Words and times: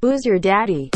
Who's 0.00 0.24
your 0.24 0.38
daddy? 0.38 0.90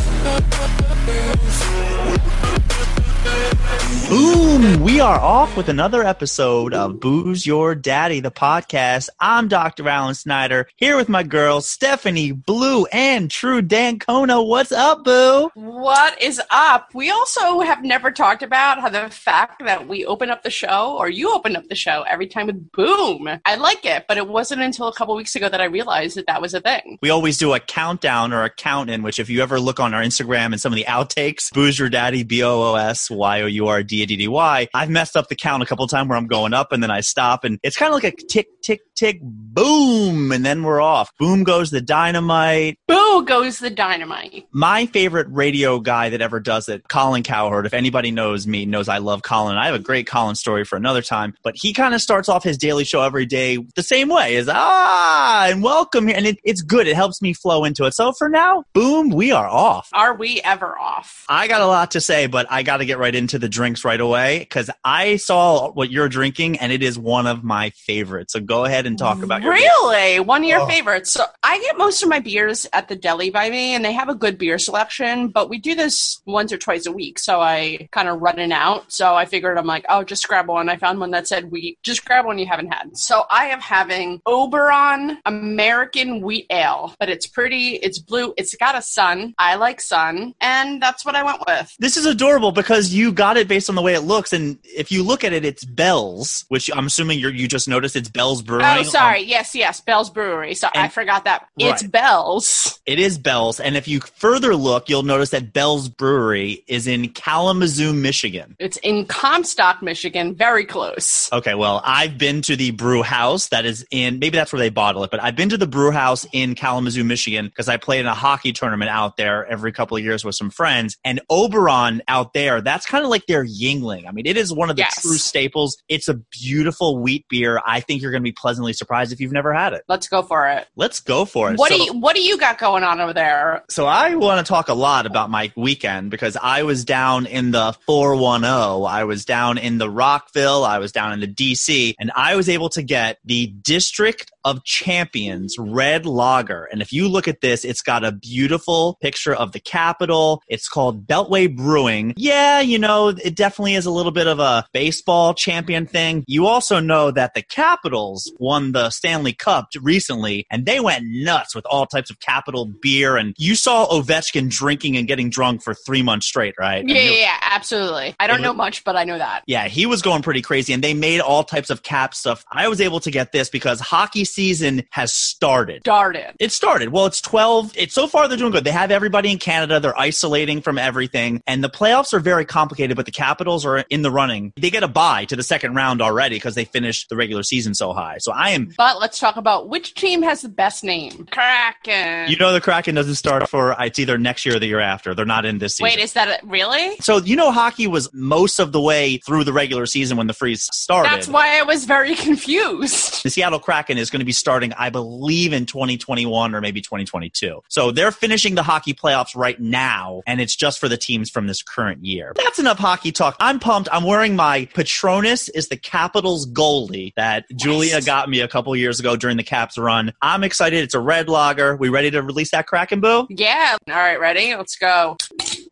Boom! 4.08 4.82
We 4.82 5.00
are 5.00 5.18
off 5.18 5.56
with 5.56 5.70
another 5.70 6.04
episode 6.04 6.74
of 6.74 7.00
Booze 7.00 7.46
Your 7.46 7.74
Daddy, 7.74 8.20
the 8.20 8.30
podcast. 8.30 9.08
I'm 9.18 9.48
Dr. 9.48 9.88
Alan 9.88 10.14
Snyder, 10.14 10.68
here 10.76 10.96
with 10.96 11.08
my 11.08 11.22
girls, 11.22 11.66
Stephanie, 11.66 12.32
Blue, 12.32 12.84
and 12.86 13.30
True 13.30 13.62
Dancona. 13.62 14.46
What's 14.46 14.70
up, 14.70 15.04
Boo? 15.04 15.50
What 15.54 16.20
is 16.20 16.42
up? 16.50 16.90
We 16.94 17.10
also 17.10 17.60
have 17.60 17.82
never 17.82 18.10
talked 18.10 18.42
about 18.42 18.80
how 18.80 18.90
the 18.90 19.08
fact 19.08 19.64
that 19.64 19.88
we 19.88 20.04
open 20.04 20.28
up 20.28 20.42
the 20.42 20.50
show, 20.50 20.96
or 20.98 21.08
you 21.08 21.32
open 21.32 21.56
up 21.56 21.68
the 21.68 21.74
show 21.74 22.02
every 22.02 22.26
time 22.26 22.48
with 22.48 22.70
boom. 22.72 23.28
I 23.46 23.54
like 23.54 23.86
it, 23.86 24.04
but 24.08 24.18
it 24.18 24.28
wasn't 24.28 24.60
until 24.60 24.88
a 24.88 24.94
couple 24.94 25.14
weeks 25.14 25.34
ago 25.34 25.48
that 25.48 25.60
I 25.62 25.64
realized 25.64 26.18
that 26.18 26.26
that 26.26 26.42
was 26.42 26.52
a 26.52 26.60
thing. 26.60 26.98
We 27.00 27.08
always 27.08 27.38
do 27.38 27.54
a 27.54 27.60
countdown 27.60 28.34
or 28.34 28.44
a 28.44 28.50
count 28.50 28.90
in, 28.90 29.02
which 29.02 29.18
if 29.18 29.30
you 29.30 29.42
ever 29.42 29.58
look 29.58 29.80
on 29.80 29.94
our 29.94 30.02
Instagram 30.02 30.46
and 30.46 30.60
some 30.60 30.72
of 30.72 30.76
the 30.76 30.84
outtakes, 30.84 31.50
Booze 31.52 31.78
Your 31.78 31.88
Daddy, 31.88 32.24
B 32.24 32.42
O 32.42 32.60
O 32.62 32.74
S 32.74 33.10
Y 33.12 33.40
O 33.42 33.46
U 33.46 33.68
R 33.68 33.82
D 33.82 34.02
A 34.02 34.06
D 34.06 34.16
D 34.16 34.28
Y, 34.28 34.68
I've 34.74 34.90
messed 34.90 35.16
up 35.16 35.28
the 35.28 35.36
count 35.36 35.62
a 35.62 35.66
couple 35.66 35.86
times 35.86 36.08
where 36.08 36.18
I'm 36.18 36.26
going 36.26 36.54
up 36.54 36.72
and 36.72 36.82
then 36.82 36.90
I 36.90 37.00
stop, 37.00 37.44
and 37.44 37.58
it's 37.62 37.76
kind 37.76 37.92
of 37.92 38.02
like 38.02 38.12
a 38.12 38.16
tick, 38.26 38.48
tick, 38.62 38.80
tick, 38.94 39.18
boom, 39.22 40.32
and 40.32 40.44
then 40.44 40.62
we're 40.62 40.80
off. 40.80 41.10
Boom 41.18 41.44
goes 41.44 41.70
the 41.70 41.80
dynamite. 41.80 42.78
Boo 42.86 43.24
goes 43.24 43.58
the 43.58 43.70
dynamite. 43.70 44.46
My 44.52 44.86
favorite 44.86 45.26
radio 45.30 45.80
guy 45.80 46.08
that 46.10 46.20
ever 46.20 46.40
does 46.40 46.68
it, 46.68 46.88
Colin 46.88 47.22
Cowherd. 47.22 47.66
If 47.66 47.74
anybody 47.74 48.10
knows 48.10 48.46
me, 48.46 48.64
knows 48.64 48.88
I 48.88 48.98
love 48.98 49.22
Colin. 49.22 49.56
I 49.56 49.66
have 49.66 49.74
a 49.74 49.80
great 49.80 50.06
Colin 50.06 50.34
story 50.34 50.64
for 50.64 50.76
another 50.76 51.02
time, 51.02 51.34
but 51.42 51.54
he 51.56 51.72
kind 51.72 51.94
of 51.94 52.00
starts 52.00 52.28
off 52.28 52.44
his 52.44 52.56
daily 52.56 52.84
show 52.84 53.02
every 53.02 53.26
day 53.26 53.58
the 53.74 53.82
same 53.82 54.08
way 54.08 54.36
is 54.36 54.48
ah, 54.50 55.46
and 55.48 55.62
welcome 55.62 56.06
here. 56.06 56.16
And 56.16 56.26
it, 56.26 56.38
it's 56.44 56.62
good. 56.62 56.86
It 56.86 56.94
helps 56.94 57.20
me 57.20 57.32
flow 57.32 57.64
into 57.64 57.84
it. 57.84 57.94
So 57.94 58.12
for 58.12 58.28
now, 58.28 58.64
boom, 58.72 59.10
we 59.10 59.32
are 59.32 59.48
off. 59.48 59.88
Are 59.92 60.14
we 60.14 60.40
ever 60.42 60.78
off? 60.78 61.24
I 61.28 61.48
got 61.48 61.60
a 61.60 61.66
lot 61.66 61.92
to 61.92 62.00
say, 62.00 62.26
but 62.26 62.46
I 62.50 62.62
got 62.62 62.78
to 62.78 62.84
get 62.84 62.98
right 62.98 63.14
into 63.14 63.38
the 63.38 63.48
drinks 63.48 63.84
right 63.84 64.00
away 64.00 64.40
because 64.40 64.70
I 64.84 65.16
saw 65.16 65.72
what 65.72 65.90
you're 65.90 66.08
drinking 66.08 66.58
and 66.58 66.72
it 66.72 66.82
is 66.82 66.98
one 66.98 67.26
of 67.26 67.42
my 67.42 67.70
favorites. 67.70 68.32
So 68.32 68.40
go 68.52 68.64
ahead 68.64 68.86
and 68.86 68.98
talk 68.98 69.22
about 69.22 69.42
your 69.42 69.52
Really? 69.52 70.20
One 70.20 70.42
of 70.42 70.48
your 70.48 70.60
Oh. 70.60 70.66
favorites. 70.66 71.10
So 71.12 71.24
I 71.42 71.58
get 71.60 71.78
most 71.78 72.02
of 72.02 72.08
my 72.08 72.18
beers 72.20 72.66
at 72.72 72.88
the 72.88 72.96
deli 72.96 73.30
by 73.30 73.48
me, 73.50 73.74
and 73.74 73.84
they 73.84 73.92
have 73.92 74.08
a 74.08 74.14
good 74.14 74.36
beer 74.38 74.58
selection, 74.58 75.28
but 75.28 75.48
we 75.48 75.58
do 75.58 75.74
this 75.74 76.20
once 76.26 76.52
or 76.52 76.58
twice 76.58 76.84
a 76.86 76.92
week, 76.92 77.18
so 77.18 77.40
I 77.40 77.88
kind 77.92 78.08
of 78.08 78.20
running 78.20 78.52
out. 78.52 78.92
So 78.92 79.14
I 79.14 79.24
figured 79.24 79.56
I'm 79.58 79.66
like, 79.66 79.84
oh, 79.88 80.04
just 80.04 80.28
grab 80.28 80.48
one. 80.48 80.68
I 80.68 80.76
found 80.76 81.00
one 81.00 81.10
that 81.12 81.26
said 81.26 81.50
wheat. 81.50 81.78
Just 81.82 82.04
grab 82.04 82.26
one 82.26 82.38
you 82.38 82.46
haven't 82.46 82.72
had. 82.72 82.96
So 82.96 83.24
I 83.30 83.46
am 83.46 83.60
having 83.60 84.20
Oberon 84.26 85.18
American 85.24 86.20
Wheat 86.20 86.46
Ale, 86.50 86.94
but 86.98 87.08
it's 87.08 87.26
pretty, 87.26 87.76
it's 87.76 87.98
blue, 87.98 88.34
it's 88.36 88.54
got 88.56 88.76
a 88.76 88.82
sun. 88.82 89.34
I 89.38 89.54
like 89.56 89.80
sun, 89.80 90.34
and 90.40 90.82
that's 90.82 91.04
what 91.04 91.14
I 91.16 91.22
went 91.22 91.42
with. 91.46 91.74
This 91.78 91.96
is 91.96 92.04
adorable 92.06 92.52
because 92.52 92.92
you 92.92 93.12
got 93.12 93.36
it 93.36 93.48
based 93.48 93.68
on 93.68 93.76
the 93.76 93.82
way 93.82 93.94
it 93.94 94.00
looks, 94.02 94.32
and 94.32 94.58
if 94.64 94.92
you 94.92 95.02
look 95.02 95.24
at 95.24 95.32
it, 95.32 95.44
it's 95.44 95.64
Bell's, 95.64 96.44
which 96.48 96.70
I'm 96.74 96.86
assuming 96.86 97.18
you 97.18 97.28
you 97.28 97.48
just 97.48 97.68
noticed 97.68 97.96
it's 97.96 98.08
Bell's 98.08 98.41
Brewing. 98.42 98.64
Oh, 98.66 98.82
sorry. 98.82 99.22
Yes, 99.22 99.54
yes, 99.54 99.80
Bell's 99.80 100.10
Brewery. 100.10 100.54
So 100.54 100.68
I 100.74 100.88
forgot 100.88 101.24
that. 101.24 101.46
It's 101.56 101.82
Right. 101.82 101.92
Bell's. 101.92 102.80
It 102.84 102.98
is 102.98 103.16
Bell's, 103.18 103.60
and 103.60 103.76
if 103.76 103.86
you 103.86 104.00
further 104.00 104.56
look, 104.56 104.88
you'll 104.88 105.04
notice 105.04 105.30
that 105.30 105.52
Bell's 105.52 105.88
Brewery 105.88 106.64
is 106.66 106.86
in 106.86 107.10
Kalamazoo, 107.10 107.92
Michigan. 107.92 108.56
It's 108.58 108.76
in 108.78 109.06
Comstock, 109.06 109.82
Michigan, 109.82 110.34
very 110.34 110.64
close. 110.64 111.30
Okay, 111.32 111.54
well, 111.54 111.80
I've 111.84 112.18
been 112.18 112.42
to 112.42 112.56
the 112.56 112.72
brew 112.72 113.02
house 113.02 113.48
that 113.48 113.64
is 113.64 113.86
in, 113.90 114.18
maybe 114.18 114.36
that's 114.36 114.52
where 114.52 114.58
they 114.58 114.68
bottle 114.70 115.04
it, 115.04 115.10
but 115.12 115.22
I've 115.22 115.36
been 115.36 115.48
to 115.50 115.56
the 115.56 115.66
brew 115.68 115.92
house 115.92 116.26
in 116.32 116.54
Kalamazoo, 116.56 117.04
Michigan, 117.04 117.46
because 117.46 117.68
I 117.68 117.76
played 117.76 118.00
in 118.00 118.06
a 118.06 118.14
hockey 118.14 118.52
tournament 118.52 118.90
out 118.90 119.16
there 119.16 119.46
every 119.46 119.70
couple 119.72 119.96
of 119.96 120.02
years 120.02 120.24
with 120.24 120.34
some 120.34 120.50
friends. 120.50 120.96
And 121.04 121.20
Oberon 121.30 122.02
out 122.08 122.32
there, 122.32 122.60
that's 122.60 122.84
kind 122.86 123.04
of 123.04 123.10
like 123.10 123.26
their 123.26 123.44
Yuengling. 123.44 124.08
I 124.08 124.12
mean, 124.12 124.26
it 124.26 124.36
is 124.36 124.52
one 124.52 124.70
of 124.70 124.76
the 124.76 124.82
Yes. 124.82 125.00
true 125.02 125.16
staples. 125.18 125.76
It's 125.88 126.08
a 126.08 126.14
beautiful 126.14 126.98
wheat 126.98 127.26
beer. 127.28 127.60
I 127.64 127.78
think 127.80 128.02
you're 128.02 128.10
going 128.10 128.22
to 128.22 128.28
be 128.28 128.31
pleasantly 128.32 128.72
surprised 128.72 129.12
if 129.12 129.20
you've 129.20 129.32
never 129.32 129.52
had 129.52 129.72
it. 129.72 129.82
Let's 129.88 130.08
go 130.08 130.22
for 130.22 130.48
it. 130.48 130.66
Let's 130.76 131.00
go 131.00 131.24
for 131.24 131.50
it. 131.52 131.58
What 131.58 131.70
So- 131.70 131.78
do 131.78 131.84
you 131.84 131.92
What 131.92 132.16
do 132.16 132.22
you 132.22 132.38
got 132.38 132.58
going 132.58 132.82
on 132.84 133.00
over 133.00 133.12
there? 133.12 133.62
so 133.70 133.86
I 133.86 134.14
want 134.14 134.44
to 134.44 134.50
talk 134.50 134.68
a 134.68 134.74
lot 134.74 135.06
about 135.06 135.30
my 135.30 135.52
weekend 135.56 136.10
because 136.10 136.36
I 136.42 136.62
was 136.62 136.84
down 136.84 137.26
in 137.26 137.50
the 137.52 137.74
410. 137.86 138.86
I 138.86 139.04
was 139.04 139.24
down 139.24 139.58
in 139.58 139.78
the 139.78 139.88
Rockville. 139.90 140.64
I 140.64 140.78
was 140.78 140.92
down 140.92 141.12
in 141.12 141.20
the 141.20 141.26
DC 141.26 141.94
and 141.98 142.10
I 142.16 142.36
was 142.36 142.48
able 142.48 142.68
to 142.70 142.82
get 142.82 143.18
the 143.24 143.46
District 143.48 144.30
of 144.44 144.64
Champions 144.64 145.56
Red 145.58 146.04
Lager. 146.04 146.64
And 146.72 146.82
if 146.82 146.92
you 146.92 147.08
look 147.08 147.28
at 147.28 147.40
this, 147.40 147.64
it's 147.64 147.80
got 147.82 148.04
a 148.04 148.10
beautiful 148.12 148.98
picture 149.00 149.34
of 149.34 149.52
the 149.52 149.60
Capitol. 149.60 150.42
It's 150.48 150.68
called 150.68 151.06
Beltway 151.06 151.54
Brewing. 151.54 152.12
Yeah, 152.16 152.60
you 152.60 152.78
know, 152.78 153.08
it 153.08 153.36
definitely 153.36 153.74
is 153.74 153.86
a 153.86 153.90
little 153.90 154.10
bit 154.12 154.26
of 154.26 154.40
a 154.40 154.64
baseball 154.72 155.34
champion 155.34 155.86
thing. 155.86 156.24
You 156.26 156.46
also 156.46 156.80
know 156.80 157.10
that 157.12 157.34
the 157.34 157.42
Capitals 157.42 158.21
won 158.38 158.72
the 158.72 158.90
Stanley 158.90 159.32
Cup 159.32 159.68
recently 159.80 160.46
and 160.50 160.66
they 160.66 160.80
went 160.80 161.04
nuts 161.06 161.54
with 161.54 161.64
all 161.66 161.86
types 161.86 162.10
of 162.10 162.20
Capital 162.20 162.66
beer. 162.66 163.16
And 163.16 163.34
you 163.38 163.54
saw 163.54 163.86
Ovechkin 163.88 164.50
drinking 164.50 164.96
and 164.96 165.06
getting 165.08 165.30
drunk 165.30 165.62
for 165.62 165.74
three 165.74 166.02
months 166.02 166.26
straight, 166.26 166.54
right? 166.58 166.86
Yeah, 166.86 166.98
yeah, 167.00 167.10
yeah, 167.10 167.38
absolutely. 167.42 168.14
I 168.20 168.26
don't 168.26 168.40
It 168.40 168.42
know 168.42 168.50
was- 168.52 168.56
much, 168.58 168.84
but 168.84 168.96
I 168.96 169.04
know 169.04 169.18
that. 169.18 169.42
yeah, 169.46 169.68
he 169.68 169.86
was 169.86 170.02
going 170.02 170.22
pretty 170.22 170.42
crazy, 170.42 170.72
and 170.72 170.82
they 170.82 170.94
made 170.94 171.20
all 171.20 171.44
types 171.44 171.70
of 171.70 171.82
cap 171.82 172.14
stuff. 172.14 172.44
I 172.50 172.68
was 172.68 172.80
able 172.80 173.00
to 173.00 173.10
get 173.10 173.32
this 173.32 173.48
because 173.48 173.80
hockey 173.80 174.24
season 174.24 174.84
has 174.90 175.12
started. 175.12 175.82
Started. 175.82 176.34
It 176.38 176.52
started. 176.52 176.90
Well, 176.90 177.06
it's 177.06 177.20
12. 177.20 177.72
It's 177.76 177.94
so 177.94 178.06
far 178.06 178.28
they're 178.28 178.36
doing 178.38 178.52
good. 178.52 178.64
They 178.64 178.70
have 178.70 178.90
everybody 178.90 179.30
in 179.32 179.38
Canada. 179.38 179.80
They're 179.80 179.98
isolating 179.98 180.60
from 180.62 180.78
everything. 180.78 181.42
And 181.46 181.62
the 181.62 181.70
playoffs 181.70 182.12
are 182.12 182.20
very 182.20 182.44
complicated, 182.44 182.96
but 182.96 183.06
the 183.06 183.12
Capitals 183.12 183.64
are 183.66 183.78
in 183.90 184.02
the 184.02 184.10
running. 184.10 184.52
They 184.56 184.70
get 184.70 184.82
a 184.82 184.88
bye 184.88 185.24
to 185.26 185.36
the 185.36 185.42
second 185.42 185.74
round 185.74 186.00
already 186.02 186.36
because 186.36 186.54
they 186.54 186.64
finished 186.64 187.08
the 187.08 187.16
regular 187.16 187.42
season 187.42 187.74
so 187.74 187.92
high. 187.92 188.11
So 188.18 188.32
I 188.32 188.50
am 188.50 188.72
But 188.76 189.00
let's 189.00 189.18
talk 189.18 189.36
about 189.36 189.68
which 189.68 189.94
team 189.94 190.22
has 190.22 190.42
the 190.42 190.48
best 190.48 190.84
name. 190.84 191.26
Kraken. 191.30 192.28
you 192.30 192.36
know 192.36 192.52
the 192.52 192.60
Kraken 192.60 192.94
doesn't 192.94 193.14
start 193.14 193.48
for 193.48 193.72
uh, 193.72 193.86
it's 193.86 193.98
either 193.98 194.18
next 194.18 194.44
year 194.44 194.56
or 194.56 194.58
the 194.58 194.66
year 194.66 194.80
after. 194.80 195.14
They're 195.14 195.24
not 195.24 195.44
in 195.44 195.58
this 195.58 195.74
season. 195.76 195.84
Wait, 195.84 195.98
is 195.98 196.12
that 196.14 196.28
it? 196.28 196.40
really? 196.44 196.96
so 197.00 197.18
you 197.18 197.36
know 197.36 197.50
hockey 197.50 197.86
was 197.86 198.12
most 198.12 198.58
of 198.58 198.72
the 198.72 198.80
way 198.80 199.18
through 199.18 199.44
the 199.44 199.52
regular 199.52 199.86
season 199.86 200.16
when 200.16 200.26
the 200.26 200.34
freeze 200.34 200.62
started. 200.72 201.10
That's 201.10 201.28
why 201.28 201.58
I 201.58 201.62
was 201.62 201.84
very 201.84 202.14
confused. 202.26 203.22
The 203.22 203.30
Seattle 203.30 203.58
Kraken 203.58 203.98
is 203.98 204.10
going 204.10 204.20
to 204.20 204.26
be 204.26 204.32
starting, 204.32 204.72
I 204.74 204.90
believe, 204.90 205.52
in 205.52 205.66
2021 205.66 206.54
or 206.54 206.60
maybe 206.60 206.80
2022. 206.80 207.62
So 207.68 207.90
they're 207.90 208.12
finishing 208.12 208.54
the 208.54 208.62
hockey 208.62 208.94
playoffs 208.94 209.34
right 209.34 209.58
now, 209.60 210.22
and 210.26 210.40
it's 210.40 210.54
just 210.54 210.78
for 210.78 210.88
the 210.88 210.96
teams 210.96 211.30
from 211.30 211.46
this 211.46 211.62
current 211.62 212.04
year. 212.04 212.32
That's 212.36 212.58
enough 212.58 212.78
hockey 212.78 213.12
talk. 213.12 213.36
I'm 213.40 213.58
pumped. 213.58 213.88
I'm 213.92 214.04
wearing 214.04 214.36
my 214.36 214.66
Patronus 214.74 215.48
is 215.50 215.68
the 215.68 215.76
Capitals 215.76 216.46
goalie 216.50 217.12
that 217.16 217.44
Julia 217.56 218.00
Got 218.04 218.28
me 218.28 218.40
a 218.40 218.48
couple 218.48 218.74
years 218.74 219.00
ago 219.00 219.16
during 219.16 219.36
the 219.36 219.42
Caps 219.42 219.78
run. 219.78 220.12
I'm 220.20 220.42
excited. 220.44 220.82
It's 220.82 220.94
a 220.94 221.00
red 221.00 221.28
lager. 221.28 221.76
We 221.76 221.88
ready 221.88 222.10
to 222.10 222.22
release 222.22 222.50
that 222.50 222.66
Kraken 222.66 223.00
boo? 223.00 223.26
Yeah. 223.30 223.76
All 223.88 223.94
right, 223.94 224.18
ready? 224.18 224.54
Let's 224.56 224.76
go. 224.76 225.16